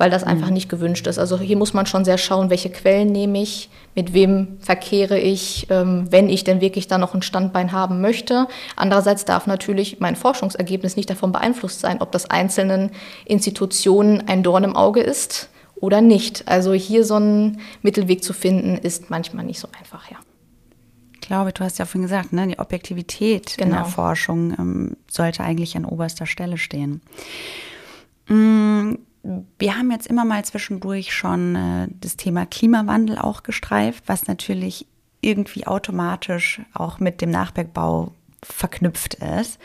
weil 0.00 0.08
das 0.08 0.24
einfach 0.24 0.46
mhm. 0.46 0.54
nicht 0.54 0.70
gewünscht 0.70 1.06
ist. 1.06 1.18
Also 1.18 1.38
hier 1.38 1.58
muss 1.58 1.74
man 1.74 1.84
schon 1.84 2.06
sehr 2.06 2.16
schauen, 2.16 2.48
welche 2.48 2.70
Quellen 2.70 3.12
nehme 3.12 3.42
ich, 3.42 3.68
mit 3.94 4.14
wem 4.14 4.56
verkehre 4.60 5.18
ich, 5.18 5.66
ähm, 5.68 6.06
wenn 6.10 6.30
ich 6.30 6.42
denn 6.42 6.62
wirklich 6.62 6.88
da 6.88 6.96
noch 6.96 7.14
ein 7.14 7.20
Standbein 7.20 7.72
haben 7.72 8.00
möchte. 8.00 8.48
Andererseits 8.76 9.26
darf 9.26 9.46
natürlich 9.46 10.00
mein 10.00 10.16
Forschungsergebnis 10.16 10.96
nicht 10.96 11.10
davon 11.10 11.32
beeinflusst 11.32 11.80
sein, 11.80 12.00
ob 12.00 12.12
das 12.12 12.30
einzelnen 12.30 12.92
Institutionen 13.26 14.26
ein 14.26 14.42
Dorn 14.42 14.64
im 14.64 14.74
Auge 14.74 15.00
ist 15.00 15.50
oder 15.74 16.00
nicht. 16.00 16.48
Also 16.48 16.72
hier 16.72 17.04
so 17.04 17.16
einen 17.16 17.60
Mittelweg 17.82 18.24
zu 18.24 18.32
finden, 18.32 18.78
ist 18.78 19.10
manchmal 19.10 19.44
nicht 19.44 19.60
so 19.60 19.68
einfach, 19.78 20.10
ja. 20.10 20.16
Ich 21.12 21.20
glaube, 21.20 21.52
du 21.52 21.62
hast 21.62 21.78
ja 21.78 21.84
vorhin 21.84 22.04
gesagt, 22.08 22.32
ne, 22.32 22.46
die 22.46 22.58
Objektivität 22.58 23.58
genau. 23.58 23.66
in 23.66 23.72
der 23.74 23.82
genau. 23.82 23.94
Forschung 23.94 24.54
ähm, 24.58 24.96
sollte 25.10 25.44
eigentlich 25.44 25.76
an 25.76 25.84
oberster 25.84 26.24
Stelle 26.24 26.56
stehen. 26.56 27.02
Mm, 28.28 28.94
wir 29.22 29.76
haben 29.76 29.90
jetzt 29.90 30.06
immer 30.06 30.24
mal 30.24 30.44
zwischendurch 30.44 31.12
schon 31.14 31.54
äh, 31.54 31.88
das 32.00 32.16
Thema 32.16 32.46
Klimawandel 32.46 33.18
auch 33.18 33.42
gestreift, 33.42 34.04
was 34.06 34.26
natürlich 34.26 34.86
irgendwie 35.20 35.66
automatisch 35.66 36.60
auch 36.72 36.98
mit 37.00 37.20
dem 37.20 37.30
Nachbergbau 37.30 38.12
verknüpft 38.42 39.14
ist. 39.14 39.58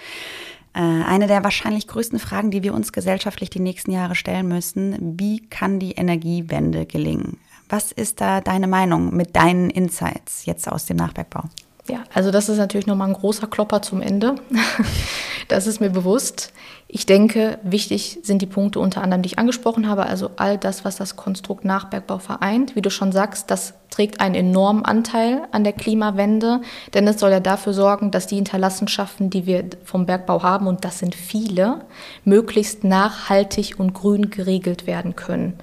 Äh, 0.74 0.80
eine 0.82 1.28
der 1.28 1.44
wahrscheinlich 1.44 1.88
größten 1.88 2.20
Fragen, 2.20 2.52
die 2.52 2.64
wir 2.64 2.74
uns 2.74 2.92
gesellschaftlich 2.92 3.50
die 3.50 3.62
nächsten 3.62 3.92
Jahre 3.92 4.16
stellen 4.16 4.48
müssen, 4.48 5.18
wie 5.18 5.48
kann 5.48 5.80
die 5.80 5.94
Energiewende 5.94 6.86
gelingen? 6.86 7.38
Was 7.70 7.92
ist 7.92 8.22
da 8.22 8.42
deine 8.42 8.68
Meinung 8.68 9.16
mit 9.16 9.36
deinen 9.36 9.70
Insights 9.70 10.46
jetzt 10.46 10.70
aus 10.70 10.86
dem 10.86 10.98
Nachbergbau? 10.98 11.46
Ja, 11.88 12.04
also 12.14 12.32
das 12.32 12.50
ist 12.50 12.58
natürlich 12.58 12.88
nochmal 12.88 13.10
ein 13.10 13.14
großer 13.14 13.46
Klopper 13.46 13.82
zum 13.82 14.02
Ende. 14.02 14.36
das 15.48 15.68
ist 15.68 15.80
mir 15.80 15.92
bewusst. 15.92 16.52
Ich 16.88 17.06
denke, 17.06 17.60
wichtig 17.62 18.20
sind 18.24 18.42
die 18.42 18.48
Punkte 18.48 18.80
unter 18.80 19.02
anderem, 19.02 19.22
die 19.22 19.28
ich 19.28 19.40
angesprochen 19.40 19.88
habe, 19.88 20.06
also 20.06 20.32
all 20.38 20.58
das, 20.58 20.86
was 20.86 20.96
das 20.96 21.16
Konstrukt 21.16 21.64
Nachbergbau 21.64 22.20
vereint. 22.20 22.76
Wie 22.76 22.82
du 22.82 22.90
schon 22.90 23.12
sagst, 23.12 23.52
das 23.52 23.76
trägt 23.92 24.20
einen 24.20 24.36
enormen 24.36 24.84
Anteil 24.84 25.48
an 25.52 25.64
der 25.64 25.74
Klimawende, 25.74 26.62
denn 26.94 27.08
es 27.08 27.20
soll 27.20 27.32
ja 27.32 27.40
dafür 27.40 27.74
sorgen, 27.74 28.12
dass 28.12 28.28
die 28.28 28.36
Hinterlassenschaften, 28.36 29.30
die 29.30 29.46
wir 29.46 29.66
vom 29.84 30.06
Bergbau 30.06 30.42
haben, 30.42 30.68
und 30.68 30.86
das 30.86 31.00
sind 31.00 31.14
viele, 31.16 31.82
möglichst 32.24 32.84
nachhaltig 32.84 33.76
und 33.78 33.94
grün 33.94 34.30
geregelt 34.32 34.88
werden 34.88 35.16
können. 35.16 35.54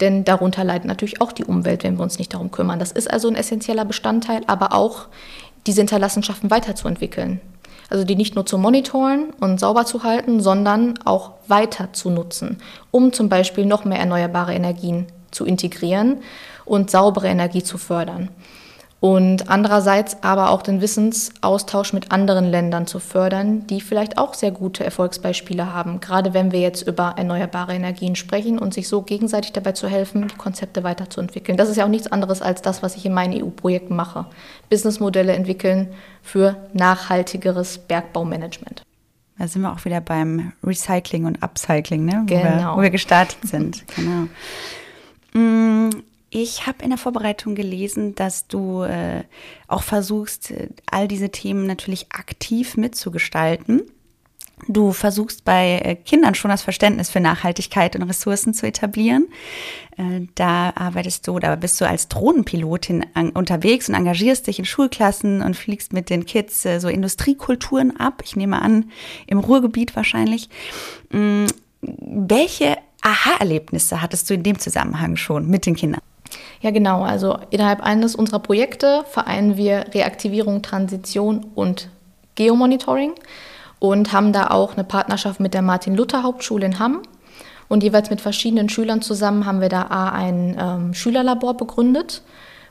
Denn 0.00 0.24
darunter 0.24 0.64
leidet 0.64 0.86
natürlich 0.86 1.20
auch 1.20 1.32
die 1.32 1.44
Umwelt, 1.44 1.82
wenn 1.82 1.96
wir 1.96 2.02
uns 2.02 2.18
nicht 2.18 2.34
darum 2.34 2.50
kümmern. 2.50 2.78
Das 2.78 2.92
ist 2.92 3.10
also 3.10 3.28
ein 3.28 3.34
essentieller 3.34 3.84
Bestandteil, 3.84 4.42
aber 4.46 4.72
auch 4.72 5.06
diese 5.66 5.80
Hinterlassenschaften 5.80 6.50
weiterzuentwickeln. 6.50 7.40
Also 7.90 8.04
die 8.04 8.16
nicht 8.16 8.34
nur 8.34 8.46
zu 8.46 8.58
monitoren 8.58 9.30
und 9.40 9.58
sauber 9.58 9.86
zu 9.86 10.04
halten, 10.04 10.40
sondern 10.40 10.98
auch 11.04 11.32
weiter 11.48 11.92
zu 11.92 12.10
nutzen, 12.10 12.58
um 12.90 13.12
zum 13.12 13.28
Beispiel 13.28 13.64
noch 13.64 13.84
mehr 13.84 13.98
erneuerbare 13.98 14.54
Energien 14.54 15.06
zu 15.30 15.46
integrieren 15.46 16.18
und 16.64 16.90
saubere 16.90 17.28
Energie 17.28 17.62
zu 17.62 17.78
fördern 17.78 18.28
und 19.00 19.48
andererseits 19.48 20.22
aber 20.24 20.50
auch 20.50 20.62
den 20.62 20.80
Wissensaustausch 20.80 21.92
mit 21.92 22.10
anderen 22.10 22.46
Ländern 22.46 22.88
zu 22.88 22.98
fördern, 22.98 23.64
die 23.68 23.80
vielleicht 23.80 24.18
auch 24.18 24.34
sehr 24.34 24.50
gute 24.50 24.84
Erfolgsbeispiele 24.84 25.72
haben, 25.72 26.00
gerade 26.00 26.34
wenn 26.34 26.50
wir 26.50 26.58
jetzt 26.58 26.82
über 26.82 27.14
erneuerbare 27.16 27.74
Energien 27.74 28.16
sprechen 28.16 28.58
und 28.58 28.74
sich 28.74 28.88
so 28.88 29.02
gegenseitig 29.02 29.52
dabei 29.52 29.72
zu 29.72 29.86
helfen, 29.86 30.26
die 30.26 30.36
Konzepte 30.36 30.82
weiterzuentwickeln. 30.82 31.56
Das 31.56 31.68
ist 31.68 31.76
ja 31.76 31.84
auch 31.84 31.88
nichts 31.88 32.10
anderes 32.10 32.42
als 32.42 32.60
das, 32.60 32.82
was 32.82 32.96
ich 32.96 33.06
in 33.06 33.14
meinen 33.14 33.40
EU-Projekten 33.40 33.94
mache. 33.94 34.26
Businessmodelle 34.68 35.32
entwickeln 35.32 35.88
für 36.20 36.56
nachhaltigeres 36.72 37.78
Bergbaumanagement. 37.78 38.82
Da 39.38 39.46
sind 39.46 39.62
wir 39.62 39.72
auch 39.72 39.84
wieder 39.84 40.00
beim 40.00 40.52
Recycling 40.64 41.24
und 41.24 41.40
Upcycling, 41.40 42.04
ne? 42.04 42.22
wo, 42.22 42.26
genau. 42.26 42.42
wir, 42.42 42.76
wo 42.76 42.82
wir 42.82 42.90
gestartet 42.90 43.38
sind. 43.44 43.84
genau. 43.94 44.26
Mm, 46.38 46.42
ich 46.42 46.66
habe 46.66 46.82
in 46.82 46.90
der 46.90 46.98
Vorbereitung 46.98 47.54
gelesen, 47.54 48.14
dass 48.14 48.46
du 48.46 48.82
äh, 48.82 49.24
auch 49.66 49.82
versuchst, 49.82 50.50
äh, 50.50 50.68
all 50.86 51.08
diese 51.08 51.30
Themen 51.30 51.66
natürlich 51.66 52.06
aktiv 52.12 52.76
mitzugestalten. 52.76 53.82
Du 54.66 54.92
versuchst 54.92 55.44
bei 55.44 55.78
äh, 55.78 55.94
Kindern 55.94 56.34
schon 56.34 56.50
das 56.50 56.62
Verständnis 56.62 57.10
für 57.10 57.20
Nachhaltigkeit 57.20 57.94
und 57.94 58.02
Ressourcen 58.02 58.54
zu 58.54 58.66
etablieren. 58.66 59.28
Äh, 59.96 60.26
da 60.34 60.72
arbeitest 60.74 61.26
du, 61.26 61.38
da 61.38 61.54
bist 61.56 61.80
du 61.80 61.88
als 61.88 62.08
Drohnenpilotin 62.08 63.06
unterwegs 63.34 63.88
und 63.88 63.94
engagierst 63.94 64.46
dich 64.46 64.58
in 64.58 64.64
Schulklassen 64.64 65.42
und 65.42 65.56
fliegst 65.56 65.92
mit 65.92 66.10
den 66.10 66.26
Kids 66.26 66.66
so 66.78 66.88
Industriekulturen 66.88 67.96
ab. 67.98 68.22
Ich 68.24 68.36
nehme 68.36 68.60
an, 68.60 68.90
im 69.26 69.38
Ruhrgebiet 69.38 69.94
wahrscheinlich. 69.94 70.48
Welche 71.10 72.76
Aha-Erlebnisse 73.02 74.02
hattest 74.02 74.28
du 74.28 74.34
in 74.34 74.42
dem 74.42 74.58
Zusammenhang 74.58 75.16
schon 75.16 75.48
mit 75.48 75.66
den 75.66 75.76
Kindern? 75.76 76.02
Ja, 76.60 76.70
genau. 76.70 77.02
Also 77.02 77.38
innerhalb 77.50 77.82
eines 77.82 78.14
unserer 78.14 78.40
Projekte 78.40 79.04
vereinen 79.10 79.56
wir 79.56 79.86
Reaktivierung, 79.94 80.62
Transition 80.62 81.46
und 81.54 81.88
Geomonitoring 82.34 83.12
und 83.78 84.12
haben 84.12 84.32
da 84.32 84.48
auch 84.48 84.74
eine 84.74 84.84
Partnerschaft 84.84 85.40
mit 85.40 85.54
der 85.54 85.62
Martin-Luther-Hauptschule 85.62 86.66
in 86.66 86.78
Hamm. 86.78 87.02
Und 87.68 87.82
jeweils 87.82 88.10
mit 88.10 88.20
verschiedenen 88.20 88.68
Schülern 88.68 89.02
zusammen 89.02 89.44
haben 89.44 89.60
wir 89.60 89.68
da 89.68 89.82
ein 89.82 90.56
ähm, 90.58 90.94
Schülerlabor 90.94 91.54
begründet, 91.56 92.22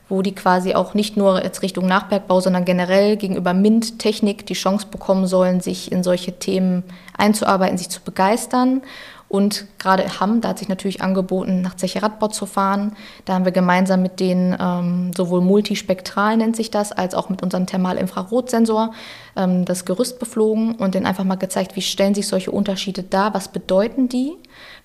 wo 0.08 0.22
die 0.22 0.34
quasi 0.34 0.74
auch 0.74 0.94
nicht 0.94 1.16
nur 1.16 1.44
jetzt 1.44 1.62
Richtung 1.62 1.86
Nachbergbau, 1.86 2.40
sondern 2.40 2.64
generell 2.64 3.16
gegenüber 3.16 3.54
MINT-Technik 3.54 4.46
die 4.46 4.54
Chance 4.54 4.88
bekommen 4.90 5.26
sollen, 5.26 5.60
sich 5.60 5.92
in 5.92 6.02
solche 6.02 6.38
Themen 6.38 6.82
einzuarbeiten, 7.16 7.78
sich 7.78 7.90
zu 7.90 8.00
begeistern 8.00 8.82
und 9.28 9.66
gerade 9.78 10.20
Hamm, 10.20 10.40
da 10.40 10.48
hat 10.48 10.58
sich 10.58 10.68
natürlich 10.68 11.02
angeboten, 11.02 11.60
nach 11.60 11.76
Zeche-Radbau 11.76 12.28
zu 12.28 12.46
fahren. 12.46 12.96
Da 13.26 13.34
haben 13.34 13.44
wir 13.44 13.52
gemeinsam 13.52 14.00
mit 14.00 14.20
denen 14.20 14.56
ähm, 14.58 15.10
sowohl 15.14 15.42
multispektral 15.42 16.38
nennt 16.38 16.56
sich 16.56 16.70
das, 16.70 16.92
als 16.92 17.14
auch 17.14 17.28
mit 17.28 17.42
unserem 17.42 17.66
Thermal-Infrarotsensor 17.66 18.92
ähm, 19.36 19.66
das 19.66 19.84
Gerüst 19.84 20.18
beflogen 20.18 20.76
und 20.76 20.94
denen 20.94 21.04
einfach 21.04 21.24
mal 21.24 21.34
gezeigt, 21.34 21.76
wie 21.76 21.82
stellen 21.82 22.14
sich 22.14 22.26
solche 22.26 22.50
Unterschiede 22.50 23.02
dar, 23.02 23.34
was 23.34 23.48
bedeuten 23.48 24.08
die, 24.08 24.32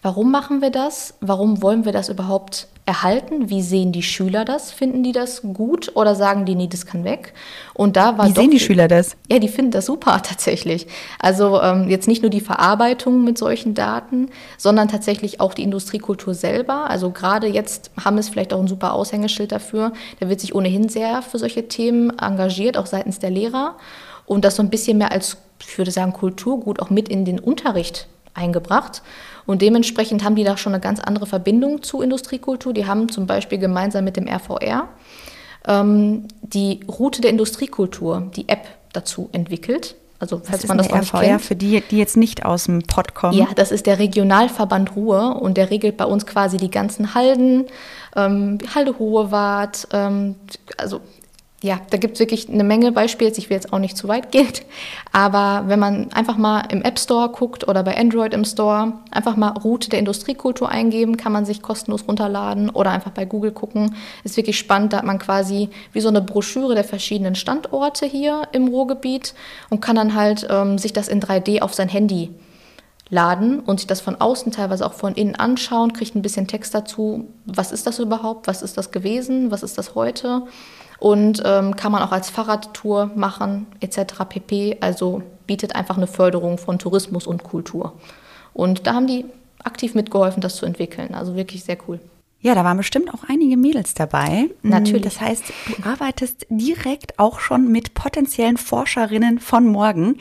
warum 0.01 0.29
machen 0.29 0.62
wir 0.62 0.71
das, 0.71 1.13
warum 1.21 1.62
wollen 1.62 1.86
wir 1.86 1.93
das 1.93 2.10
überhaupt 2.10 2.67
erhalten? 2.86 3.50
Wie 3.50 3.62
sehen 3.62 3.91
die 3.93 4.04
Schüler 4.04 4.43
das? 4.43 4.72
Finden 4.72 5.04
die 5.04 5.13
das 5.13 5.41
gut 5.41 5.96
oder 5.96 6.15
sagen 6.15 6.46
die, 6.46 6.56
nee, 6.56 6.67
das 6.67 6.86
kann 6.86 7.04
weg? 7.04 7.34
Und 7.74 7.96
da 7.96 8.17
war 8.17 8.28
Wie 8.28 8.34
sehen 8.34 8.52
die 8.52 8.60
Schüler 8.60 8.88
das? 8.88 9.15
Ja, 9.32 9.39
die 9.39 9.48
finden 9.48 9.72
das 9.72 9.86
super 9.86 10.22
tatsächlich. 10.24 10.88
Also 11.19 11.62
ähm, 11.62 11.89
jetzt 11.89 12.08
nicht 12.08 12.22
nur 12.22 12.30
die 12.30 12.41
Verarbeitung 12.41 13.24
mit 13.24 13.38
solchen 13.38 13.74
Daten, 13.74 14.30
sondern 14.58 14.89
tatsächlich 14.89 15.39
auch 15.39 15.54
die 15.54 15.63
Industriekultur 15.63 16.34
selber. 16.34 16.89
Also 16.89 17.12
gerade 17.12 17.48
jetzt 17.48 17.91
haben 18.04 18.17
es 18.17 18.30
vielleicht 18.30 18.54
auch 18.54 18.60
ein 18.60 18.67
super 18.67 18.93
Aushängeschild 18.93 19.54
dafür. 19.54 19.93
Da 20.19 20.28
wird 20.28 20.41
sich 20.41 20.54
ohnehin 20.54 20.89
sehr 20.89 21.22
für 21.22 21.39
solche 21.39 21.67
Themen 21.69 22.17
engagiert, 22.19 22.78
auch 22.78 22.88
seitens 22.88 23.19
der 23.19 23.30
Lehrer. 23.30 23.78
Und 24.26 24.43
das 24.43 24.58
so 24.58 24.63
ein 24.63 24.69
bisschen 24.69 24.98
mehr 24.98 25.12
als, 25.12 25.38
ich 25.65 25.78
würde 25.78 25.91
sagen, 25.91 26.12
Kulturgut 26.12 26.82
auch 26.82 26.89
mit 26.89 27.08
in 27.08 27.24
den 27.24 27.39
Unterricht 27.39 28.08
eingebracht. 28.34 29.02
Und 29.46 29.62
dementsprechend 29.62 30.24
haben 30.24 30.36
die 30.36 30.43
da 30.43 30.58
schon 30.58 30.74
eine 30.74 30.82
ganz 30.82 31.00
andere 31.00 31.26
Verbindung 31.26 31.84
zu 31.84 32.02
Industriekultur. 32.02 32.74
Die 32.74 32.86
haben 32.86 33.10
zum 33.10 33.28
Beispiel 33.28 33.58
gemeinsam 33.58 34.04
mit 34.06 34.17
dem 34.17 34.28
RVR 34.28 34.88
ähm, 35.67 36.28
die 36.41 36.82
Route 36.88 37.22
der 37.22 37.32
Industriekultur, 37.32 38.32
die 38.36 38.50
App 38.50 38.65
dazu 38.93 39.30
entwickelt. 39.32 39.96
Also 40.19 40.41
falls 40.41 40.65
man 40.67 40.78
das 40.78 40.89
noch 40.89 41.00
RVR 41.00 41.22
kennt. 41.22 41.41
für 41.41 41.56
die, 41.56 41.82
die 41.82 41.98
jetzt 41.98 42.15
nicht 42.15 42.46
aus 42.46 42.65
dem 42.65 42.84
Pott 42.84 43.13
kommen. 43.13 43.38
Ja, 43.38 43.48
das 43.56 43.72
ist 43.72 43.86
der 43.86 44.00
Regionalverband 44.00 44.96
Ruhr 44.96 45.41
und 45.41 45.58
der 45.58 45.69
regelt 45.69 45.98
bei 45.98 46.06
uns 46.06 46.26
quasi 46.26 46.56
die 46.56 46.72
ganzen 46.72 47.13
Halden, 47.13 47.65
ähm, 48.15 48.58
Halde 48.74 48.98
Hohewart, 49.00 49.86
ähm, 49.91 50.36
also 50.78 51.02
ja, 51.63 51.80
da 51.91 51.97
gibt 51.97 52.15
es 52.15 52.19
wirklich 52.19 52.49
eine 52.49 52.65
Menge 52.65 52.91
Beispiele. 52.91 53.32
Ich 53.38 53.49
will 53.49 53.56
jetzt 53.56 53.71
auch 53.71 53.80
nicht 53.80 53.95
zu 53.95 54.10
weit 54.10 54.34
gehen, 54.34 54.52
aber 55.13 55.63
wenn 55.69 55.80
man 55.80 56.12
einfach 56.12 56.36
mal 56.36 56.63
im 56.69 56.82
App 56.82 56.99
Store 56.99 57.30
guckt 57.30 57.69
oder 57.69 57.84
bei 57.84 57.97
Android 57.97 58.34
im 58.34 58.43
Store, 58.43 58.91
einfach 59.12 59.38
mal 59.38 59.52
Route 59.52 59.89
der 59.89 59.99
Industriekultur 59.99 60.67
eingeben, 60.67 61.15
kann 61.15 61.32
man 61.32 61.45
sich 61.45 61.62
kostenlos 61.62 62.06
runterladen 62.06 62.69
oder 62.69 62.91
einfach 62.91 63.12
bei 63.12 63.23
Google 63.23 63.54
gucken. 63.54 63.95
Ist 64.26 64.36
wirklich 64.36 64.60
spannend, 64.60 64.91
da 64.91 64.97
hat 64.97 65.06
man 65.06 65.19
quasi 65.19 65.69
wie 65.93 66.02
so 66.02 66.10
eine 66.10 66.21
Broschüre 66.21 66.76
der 66.76 66.84
verschiedenen 66.84 67.36
Standorte 67.36 68.06
hier 68.06 68.41
im 68.52 68.67
Ruhrgebiet 68.67 69.34
und 69.69 69.80
kann 69.80 69.95
dann 69.95 70.15
halt 70.15 70.45
ähm, 70.49 70.78
sich 70.78 70.91
das 70.91 71.08
in 71.08 71.21
3D 71.21 71.62
auf 71.62 71.73
sein 71.73 71.88
Handy 71.88 72.30
laden 73.13 73.60
und 73.60 73.80
sich 73.80 73.88
das 73.88 74.02
von 74.02 74.19
außen, 74.19 74.52
teilweise 74.52 74.86
auch 74.86 74.93
von 74.93 75.13
innen 75.13 75.36
anschauen, 75.36 75.93
kriegt 75.93 76.15
ein 76.15 76.21
bisschen 76.21 76.47
Text 76.47 76.73
dazu, 76.73 77.28
was 77.45 77.71
ist 77.71 77.86
das 77.88 77.99
überhaupt, 77.99 78.47
was 78.47 78.62
ist 78.62 78.78
das 78.78 78.91
gewesen, 78.91 79.52
was 79.52 79.63
ist 79.63 79.78
das 79.78 79.95
heute 79.95 80.43
und 80.99 81.43
ähm, 81.45 81.76
kann 81.76 81.91
man 81.91 82.02
auch 82.02 82.12
als 82.12 82.30
Fahrradtour 82.30 83.12
machen 83.15 83.67
etc. 83.82 84.23
pp. 84.28 84.78
Also 84.80 85.21
bietet 85.45 85.76
einfach 85.76 85.97
eine 85.97 86.08
Förderung 86.08 86.58
von 86.58 86.80
Tourismus 86.80 87.28
und 87.28 87.43
Kultur. 87.43 87.93
Und 88.54 88.88
da 88.88 88.93
haben 88.93 89.08
die 89.08 89.26
aktiv 89.63 89.95
mitgeholfen, 89.95 90.41
das 90.41 90.56
zu 90.56 90.65
entwickeln. 90.65 91.13
Also 91.13 91.36
wirklich 91.36 91.63
sehr 91.63 91.78
cool. 91.88 91.99
Ja, 92.39 92.56
da 92.56 92.63
waren 92.63 92.78
bestimmt 92.78 93.13
auch 93.13 93.23
einige 93.28 93.58
Mädels 93.58 93.93
dabei. 93.93 94.49
Natürlich. 94.63 95.04
Das 95.04 95.19
heißt, 95.19 95.43
du 95.67 95.89
arbeitest 95.89 96.45
direkt 96.49 97.19
auch 97.19 97.39
schon 97.39 97.71
mit 97.71 97.93
potenziellen 97.93 98.58
Forscherinnen 98.58 99.39
von 99.39 99.67
morgen. 99.67 100.19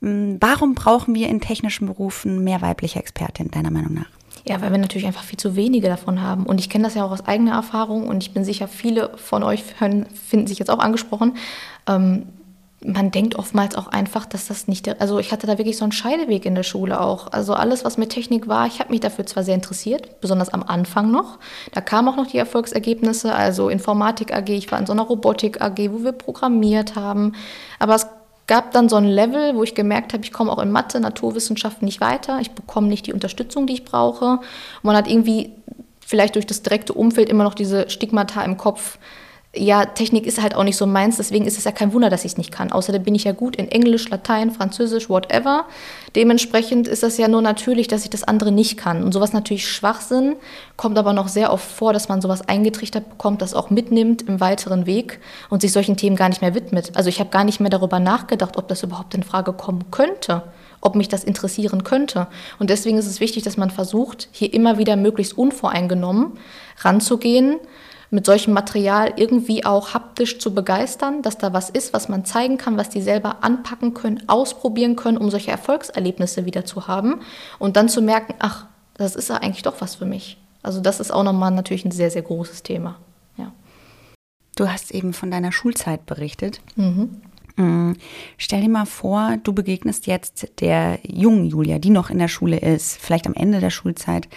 Warum 0.00 0.74
brauchen 0.74 1.14
wir 1.14 1.28
in 1.28 1.40
technischen 1.40 1.86
Berufen 1.86 2.44
mehr 2.44 2.62
weibliche 2.62 3.00
Expertinnen, 3.00 3.50
deiner 3.50 3.70
Meinung 3.70 3.94
nach? 3.94 4.06
Ja, 4.46 4.62
weil 4.62 4.70
wir 4.70 4.78
natürlich 4.78 5.06
einfach 5.06 5.24
viel 5.24 5.38
zu 5.38 5.56
wenige 5.56 5.88
davon 5.88 6.22
haben. 6.22 6.46
Und 6.46 6.60
ich 6.60 6.70
kenne 6.70 6.84
das 6.84 6.94
ja 6.94 7.04
auch 7.04 7.10
aus 7.10 7.26
eigener 7.26 7.52
Erfahrung 7.52 8.06
und 8.08 8.22
ich 8.22 8.32
bin 8.32 8.44
sicher, 8.44 8.68
viele 8.68 9.10
von 9.16 9.42
euch 9.42 9.62
finden 9.62 10.46
sich 10.46 10.58
jetzt 10.58 10.70
auch 10.70 10.78
angesprochen. 10.78 11.36
Ähm, 11.86 12.26
man 12.84 13.10
denkt 13.10 13.34
oftmals 13.34 13.74
auch 13.74 13.88
einfach, 13.88 14.24
dass 14.24 14.46
das 14.46 14.68
nicht, 14.68 14.86
der, 14.86 15.00
also 15.00 15.18
ich 15.18 15.32
hatte 15.32 15.48
da 15.48 15.58
wirklich 15.58 15.76
so 15.76 15.84
einen 15.84 15.90
Scheideweg 15.90 16.46
in 16.46 16.54
der 16.54 16.62
Schule 16.62 17.00
auch. 17.00 17.32
Also 17.32 17.54
alles, 17.54 17.84
was 17.84 17.98
mit 17.98 18.10
Technik 18.10 18.46
war, 18.46 18.68
ich 18.68 18.78
habe 18.78 18.90
mich 18.90 19.00
dafür 19.00 19.26
zwar 19.26 19.42
sehr 19.42 19.56
interessiert, 19.56 20.20
besonders 20.20 20.50
am 20.50 20.62
Anfang 20.62 21.10
noch. 21.10 21.40
Da 21.72 21.80
kamen 21.80 22.08
auch 22.08 22.16
noch 22.16 22.28
die 22.28 22.38
Erfolgsergebnisse, 22.38 23.34
also 23.34 23.68
Informatik 23.68 24.32
AG, 24.32 24.48
ich 24.50 24.70
war 24.70 24.78
in 24.78 24.86
so 24.86 24.92
einer 24.92 25.02
Robotik 25.02 25.60
AG, 25.60 25.90
wo 25.90 26.04
wir 26.04 26.12
programmiert 26.12 26.94
haben. 26.94 27.32
Aber 27.80 27.96
es 27.96 28.06
gab 28.48 28.72
dann 28.72 28.88
so 28.88 28.96
ein 28.96 29.04
Level, 29.04 29.54
wo 29.54 29.62
ich 29.62 29.76
gemerkt 29.76 30.12
habe, 30.12 30.24
ich 30.24 30.32
komme 30.32 30.50
auch 30.50 30.58
in 30.58 30.72
Mathe, 30.72 30.98
Naturwissenschaften 30.98 31.84
nicht 31.84 32.00
weiter, 32.00 32.40
ich 32.40 32.50
bekomme 32.50 32.88
nicht 32.88 33.06
die 33.06 33.12
Unterstützung, 33.12 33.68
die 33.68 33.74
ich 33.74 33.84
brauche. 33.84 34.40
Man 34.82 34.96
hat 34.96 35.06
irgendwie 35.06 35.52
vielleicht 36.04 36.34
durch 36.34 36.46
das 36.46 36.62
direkte 36.62 36.94
Umfeld 36.94 37.28
immer 37.28 37.44
noch 37.44 37.54
diese 37.54 37.88
Stigmata 37.90 38.42
im 38.42 38.56
Kopf, 38.56 38.98
ja, 39.56 39.86
Technik 39.86 40.26
ist 40.26 40.42
halt 40.42 40.54
auch 40.54 40.62
nicht 40.62 40.76
so 40.76 40.86
meins, 40.86 41.16
deswegen 41.16 41.46
ist 41.46 41.56
es 41.56 41.64
ja 41.64 41.72
kein 41.72 41.94
Wunder, 41.94 42.10
dass 42.10 42.24
ich 42.24 42.32
es 42.32 42.38
nicht 42.38 42.52
kann. 42.52 42.70
Außerdem 42.70 43.02
bin 43.02 43.14
ich 43.14 43.24
ja 43.24 43.32
gut 43.32 43.56
in 43.56 43.68
Englisch, 43.68 44.10
Latein, 44.10 44.50
Französisch, 44.50 45.08
whatever. 45.08 45.64
Dementsprechend 46.14 46.86
ist 46.86 47.02
das 47.02 47.16
ja 47.16 47.28
nur 47.28 47.40
natürlich, 47.40 47.88
dass 47.88 48.04
ich 48.04 48.10
das 48.10 48.24
andere 48.24 48.52
nicht 48.52 48.76
kann. 48.76 49.02
Und 49.02 49.12
sowas 49.12 49.32
natürlich 49.32 49.66
Schwachsinn, 49.66 50.36
kommt 50.76 50.98
aber 50.98 51.14
noch 51.14 51.28
sehr 51.28 51.50
oft 51.50 51.68
vor, 51.70 51.94
dass 51.94 52.10
man 52.10 52.20
sowas 52.20 52.46
eingetrichtert 52.46 53.08
bekommt, 53.08 53.40
das 53.40 53.54
auch 53.54 53.70
mitnimmt 53.70 54.22
im 54.22 54.38
weiteren 54.38 54.84
Weg 54.84 55.18
und 55.48 55.62
sich 55.62 55.72
solchen 55.72 55.96
Themen 55.96 56.16
gar 56.16 56.28
nicht 56.28 56.42
mehr 56.42 56.54
widmet. 56.54 56.92
Also 56.94 57.08
ich 57.08 57.18
habe 57.18 57.30
gar 57.30 57.44
nicht 57.44 57.58
mehr 57.58 57.70
darüber 57.70 58.00
nachgedacht, 58.00 58.58
ob 58.58 58.68
das 58.68 58.82
überhaupt 58.82 59.14
in 59.14 59.22
Frage 59.22 59.52
kommen 59.52 59.90
könnte 59.90 60.42
ob 60.80 60.94
mich 60.94 61.08
das 61.08 61.24
interessieren 61.24 61.82
könnte. 61.82 62.28
Und 62.60 62.70
deswegen 62.70 62.98
ist 62.98 63.06
es 63.06 63.18
wichtig, 63.18 63.42
dass 63.42 63.56
man 63.56 63.70
versucht, 63.70 64.28
hier 64.30 64.54
immer 64.54 64.78
wieder 64.78 64.94
möglichst 64.94 65.36
unvoreingenommen 65.36 66.38
ranzugehen 66.78 67.58
mit 68.10 68.26
solchem 68.26 68.54
Material 68.54 69.12
irgendwie 69.16 69.64
auch 69.64 69.94
haptisch 69.94 70.38
zu 70.38 70.54
begeistern, 70.54 71.22
dass 71.22 71.38
da 71.38 71.52
was 71.52 71.70
ist, 71.70 71.92
was 71.92 72.08
man 72.08 72.24
zeigen 72.24 72.56
kann, 72.56 72.76
was 72.76 72.88
die 72.88 73.02
selber 73.02 73.44
anpacken 73.44 73.94
können, 73.94 74.28
ausprobieren 74.28 74.96
können, 74.96 75.18
um 75.18 75.30
solche 75.30 75.50
Erfolgserlebnisse 75.50 76.46
wieder 76.46 76.64
zu 76.64 76.88
haben 76.88 77.20
und 77.58 77.76
dann 77.76 77.88
zu 77.88 78.00
merken, 78.00 78.34
ach, 78.38 78.66
das 78.94 79.14
ist 79.14 79.28
ja 79.28 79.36
eigentlich 79.36 79.62
doch 79.62 79.80
was 79.80 79.96
für 79.96 80.06
mich. 80.06 80.38
Also 80.62 80.80
das 80.80 81.00
ist 81.00 81.12
auch 81.12 81.22
nochmal 81.22 81.50
natürlich 81.50 81.84
ein 81.84 81.90
sehr, 81.90 82.10
sehr 82.10 82.22
großes 82.22 82.62
Thema. 82.62 82.96
Ja. 83.36 83.52
Du 84.56 84.70
hast 84.70 84.90
eben 84.90 85.12
von 85.12 85.30
deiner 85.30 85.52
Schulzeit 85.52 86.06
berichtet. 86.06 86.60
Mhm. 86.76 87.20
Mm, 87.58 87.94
stell 88.36 88.60
dir 88.62 88.68
mal 88.68 88.86
vor, 88.86 89.36
du 89.42 89.52
begegnest 89.52 90.06
jetzt 90.06 90.48
der 90.60 91.00
jungen 91.02 91.44
Julia, 91.44 91.80
die 91.80 91.90
noch 91.90 92.08
in 92.08 92.20
der 92.20 92.28
Schule 92.28 92.56
ist, 92.56 92.96
vielleicht 92.96 93.26
am 93.26 93.34
Ende 93.34 93.58
der 93.58 93.70
Schulzeit, 93.70 94.28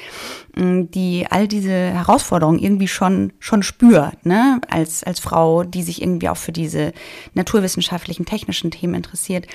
mm, 0.56 0.86
die 0.90 1.28
all 1.30 1.48
diese 1.48 1.72
Herausforderungen 1.72 2.58
irgendwie 2.58 2.88
schon, 2.88 3.32
schon 3.40 3.62
spürt, 3.62 4.26
ne? 4.26 4.60
als, 4.68 5.04
als 5.04 5.20
Frau, 5.20 5.64
die 5.64 5.84
sich 5.84 6.02
irgendwie 6.02 6.30
auch 6.30 6.38
für 6.38 6.52
diese 6.52 6.94
naturwissenschaftlichen, 7.36 8.26
technischen 8.26 8.72
Themen 8.72 8.96
interessiert. 8.96 9.46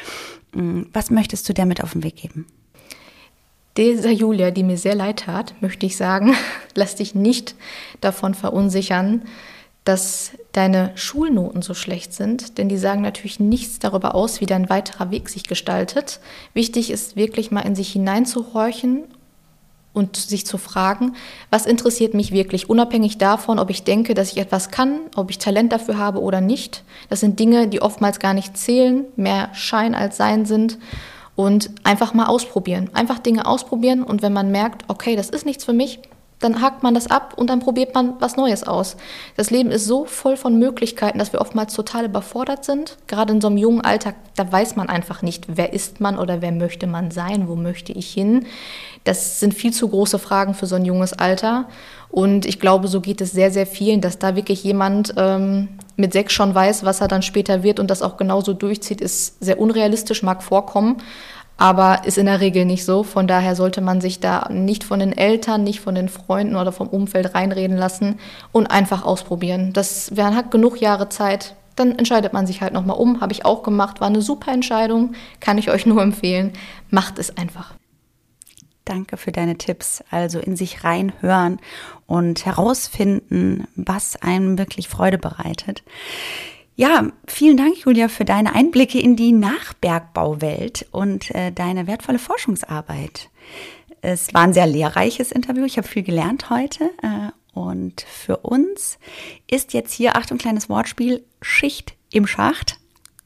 Mm, 0.54 0.82
was 0.92 1.10
möchtest 1.10 1.48
du 1.48 1.52
der 1.52 1.66
mit 1.66 1.82
auf 1.82 1.92
den 1.92 2.04
Weg 2.04 2.14
geben? 2.14 2.46
Dieser 3.76 4.12
Julia, 4.12 4.52
die 4.52 4.62
mir 4.62 4.78
sehr 4.78 4.94
leid 4.94 5.24
tat, 5.26 5.60
möchte 5.60 5.86
ich 5.86 5.96
sagen, 5.96 6.36
lass 6.76 6.94
dich 6.94 7.16
nicht 7.16 7.56
davon 8.00 8.34
verunsichern, 8.34 9.22
dass 9.82 10.32
deine 10.56 10.92
Schulnoten 10.94 11.60
so 11.60 11.74
schlecht 11.74 12.14
sind, 12.14 12.56
denn 12.56 12.68
die 12.68 12.78
sagen 12.78 13.02
natürlich 13.02 13.38
nichts 13.38 13.78
darüber 13.78 14.14
aus, 14.14 14.40
wie 14.40 14.46
dein 14.46 14.70
weiterer 14.70 15.10
Weg 15.10 15.28
sich 15.28 15.44
gestaltet. 15.44 16.18
Wichtig 16.54 16.90
ist 16.90 17.14
wirklich 17.14 17.50
mal 17.50 17.60
in 17.60 17.74
sich 17.74 17.92
hineinzuhorchen 17.92 19.04
und 19.92 20.16
sich 20.16 20.46
zu 20.46 20.56
fragen, 20.56 21.14
was 21.50 21.66
interessiert 21.66 22.14
mich 22.14 22.32
wirklich, 22.32 22.70
unabhängig 22.70 23.18
davon, 23.18 23.58
ob 23.58 23.68
ich 23.70 23.84
denke, 23.84 24.14
dass 24.14 24.32
ich 24.32 24.38
etwas 24.38 24.70
kann, 24.70 25.00
ob 25.14 25.30
ich 25.30 25.38
Talent 25.38 25.72
dafür 25.72 25.98
habe 25.98 26.20
oder 26.20 26.40
nicht. 26.40 26.84
Das 27.10 27.20
sind 27.20 27.38
Dinge, 27.38 27.68
die 27.68 27.82
oftmals 27.82 28.18
gar 28.18 28.32
nicht 28.32 28.56
zählen, 28.56 29.04
mehr 29.16 29.50
Schein 29.52 29.94
als 29.94 30.16
Sein 30.16 30.46
sind. 30.46 30.78
Und 31.34 31.70
einfach 31.84 32.14
mal 32.14 32.28
ausprobieren. 32.28 32.88
Einfach 32.94 33.18
Dinge 33.18 33.44
ausprobieren 33.44 34.02
und 34.02 34.22
wenn 34.22 34.32
man 34.32 34.50
merkt, 34.50 34.84
okay, 34.88 35.16
das 35.16 35.28
ist 35.28 35.44
nichts 35.44 35.66
für 35.66 35.74
mich, 35.74 35.98
dann 36.38 36.60
hakt 36.60 36.82
man 36.82 36.94
das 36.94 37.10
ab 37.10 37.34
und 37.36 37.48
dann 37.48 37.60
probiert 37.60 37.94
man 37.94 38.14
was 38.20 38.36
Neues 38.36 38.64
aus. 38.64 38.96
Das 39.36 39.50
Leben 39.50 39.70
ist 39.70 39.86
so 39.86 40.04
voll 40.04 40.36
von 40.36 40.58
Möglichkeiten, 40.58 41.18
dass 41.18 41.32
wir 41.32 41.40
oftmals 41.40 41.72
total 41.72 42.04
überfordert 42.04 42.64
sind. 42.64 42.98
Gerade 43.06 43.32
in 43.32 43.40
so 43.40 43.48
einem 43.48 43.56
jungen 43.56 43.80
Alter, 43.80 44.12
da 44.36 44.50
weiß 44.50 44.76
man 44.76 44.88
einfach 44.90 45.22
nicht, 45.22 45.44
wer 45.48 45.72
ist 45.72 46.00
man 46.00 46.18
oder 46.18 46.42
wer 46.42 46.52
möchte 46.52 46.86
man 46.86 47.10
sein, 47.10 47.48
wo 47.48 47.56
möchte 47.56 47.92
ich 47.92 48.12
hin. 48.12 48.46
Das 49.04 49.40
sind 49.40 49.54
viel 49.54 49.72
zu 49.72 49.88
große 49.88 50.18
Fragen 50.18 50.52
für 50.52 50.66
so 50.66 50.76
ein 50.76 50.84
junges 50.84 51.14
Alter. 51.14 51.68
Und 52.10 52.44
ich 52.44 52.60
glaube, 52.60 52.88
so 52.88 53.00
geht 53.00 53.20
es 53.20 53.32
sehr, 53.32 53.50
sehr 53.50 53.66
vielen, 53.66 54.00
dass 54.00 54.18
da 54.18 54.36
wirklich 54.36 54.62
jemand 54.62 55.14
ähm, 55.16 55.68
mit 55.96 56.12
sechs 56.12 56.34
schon 56.34 56.54
weiß, 56.54 56.84
was 56.84 57.00
er 57.00 57.08
dann 57.08 57.22
später 57.22 57.62
wird 57.62 57.80
und 57.80 57.90
das 57.90 58.02
auch 58.02 58.18
genauso 58.18 58.52
durchzieht, 58.52 59.00
ist 59.00 59.42
sehr 59.42 59.58
unrealistisch, 59.58 60.22
mag 60.22 60.42
vorkommen 60.42 60.98
aber 61.56 62.02
ist 62.04 62.18
in 62.18 62.26
der 62.26 62.40
Regel 62.40 62.64
nicht 62.64 62.84
so. 62.84 63.02
Von 63.02 63.26
daher 63.26 63.56
sollte 63.56 63.80
man 63.80 64.00
sich 64.00 64.20
da 64.20 64.48
nicht 64.50 64.84
von 64.84 65.00
den 65.00 65.16
Eltern, 65.16 65.64
nicht 65.64 65.80
von 65.80 65.94
den 65.94 66.08
Freunden 66.08 66.56
oder 66.56 66.72
vom 66.72 66.88
Umfeld 66.88 67.34
reinreden 67.34 67.76
lassen 67.76 68.18
und 68.52 68.66
einfach 68.66 69.04
ausprobieren. 69.04 69.72
Das, 69.72 70.10
man 70.10 70.36
hat 70.36 70.50
genug 70.50 70.80
Jahre 70.80 71.08
Zeit, 71.08 71.54
dann 71.76 71.98
entscheidet 71.98 72.32
man 72.32 72.46
sich 72.46 72.60
halt 72.62 72.72
nochmal 72.72 72.96
um. 72.96 73.20
Habe 73.20 73.32
ich 73.32 73.44
auch 73.44 73.62
gemacht, 73.62 74.00
war 74.00 74.08
eine 74.08 74.22
super 74.22 74.52
Entscheidung, 74.52 75.14
kann 75.40 75.58
ich 75.58 75.70
euch 75.70 75.86
nur 75.86 76.02
empfehlen. 76.02 76.52
Macht 76.90 77.18
es 77.18 77.36
einfach. 77.36 77.74
Danke 78.84 79.16
für 79.16 79.32
deine 79.32 79.58
Tipps. 79.58 80.02
Also 80.10 80.38
in 80.38 80.56
sich 80.56 80.84
reinhören 80.84 81.58
und 82.06 82.46
herausfinden, 82.46 83.66
was 83.74 84.16
einem 84.22 84.58
wirklich 84.58 84.88
Freude 84.88 85.18
bereitet. 85.18 85.82
Ja, 86.78 87.10
vielen 87.26 87.56
Dank, 87.56 87.78
Julia, 87.78 88.08
für 88.08 88.26
deine 88.26 88.54
Einblicke 88.54 89.00
in 89.00 89.16
die 89.16 89.32
Nachbergbauwelt 89.32 90.86
und 90.90 91.34
äh, 91.34 91.50
deine 91.50 91.86
wertvolle 91.86 92.18
Forschungsarbeit. 92.18 93.30
Es 94.02 94.34
war 94.34 94.42
ein 94.42 94.52
sehr 94.52 94.66
lehrreiches 94.66 95.32
Interview. 95.32 95.64
Ich 95.64 95.78
habe 95.78 95.88
viel 95.88 96.02
gelernt 96.02 96.50
heute. 96.50 96.90
Äh, 97.02 97.30
und 97.58 98.02
für 98.02 98.36
uns 98.36 98.98
ist 99.50 99.72
jetzt 99.72 99.94
hier, 99.94 100.16
Achtung, 100.16 100.36
kleines 100.36 100.68
Wortspiel, 100.68 101.24
Schicht 101.40 101.94
im 102.12 102.26
Schacht. 102.26 102.78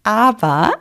Aber 0.03 0.73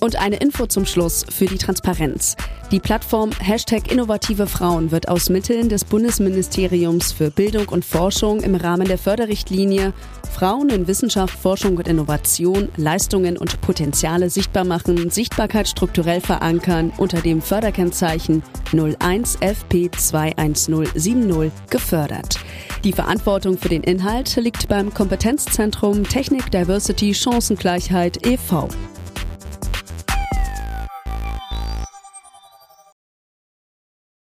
Und 0.00 0.16
eine 0.16 0.36
Info 0.36 0.64
zum 0.64 0.86
Schluss 0.86 1.26
für 1.28 1.44
die 1.44 1.58
Transparenz. 1.58 2.38
Die 2.70 2.80
Plattform 2.80 3.32
Hashtag 3.38 3.92
Innovative 3.92 4.46
Frauen 4.46 4.90
wird 4.90 5.10
aus 5.10 5.28
Mitteln 5.28 5.68
des 5.68 5.84
Bundesministeriums 5.84 7.12
für 7.12 7.30
Bildung 7.30 7.68
und 7.68 7.84
Forschung 7.84 8.40
im 8.40 8.54
Rahmen 8.54 8.88
der 8.88 8.96
Förderrichtlinie 8.96 9.92
Frauen 10.26 10.68
in 10.70 10.86
Wissenschaft, 10.86 11.38
Forschung 11.38 11.76
und 11.76 11.88
Innovation 11.88 12.68
Leistungen 12.76 13.36
und 13.36 13.60
Potenziale 13.60 14.30
sichtbar 14.30 14.64
machen, 14.64 15.10
Sichtbarkeit 15.10 15.68
strukturell 15.68 16.20
verankern 16.20 16.92
unter 16.98 17.20
dem 17.20 17.40
Förderkennzeichen 17.40 18.42
01 18.72 19.38
FP 19.40 19.90
21070 19.96 21.52
gefördert. 21.70 22.38
Die 22.84 22.92
Verantwortung 22.92 23.58
für 23.58 23.68
den 23.68 23.82
Inhalt 23.82 24.36
liegt 24.36 24.68
beim 24.68 24.92
Kompetenzzentrum 24.92 26.04
Technik 26.04 26.50
Diversity 26.50 27.14
Chancengleichheit 27.14 28.26
e.V. 28.26 28.68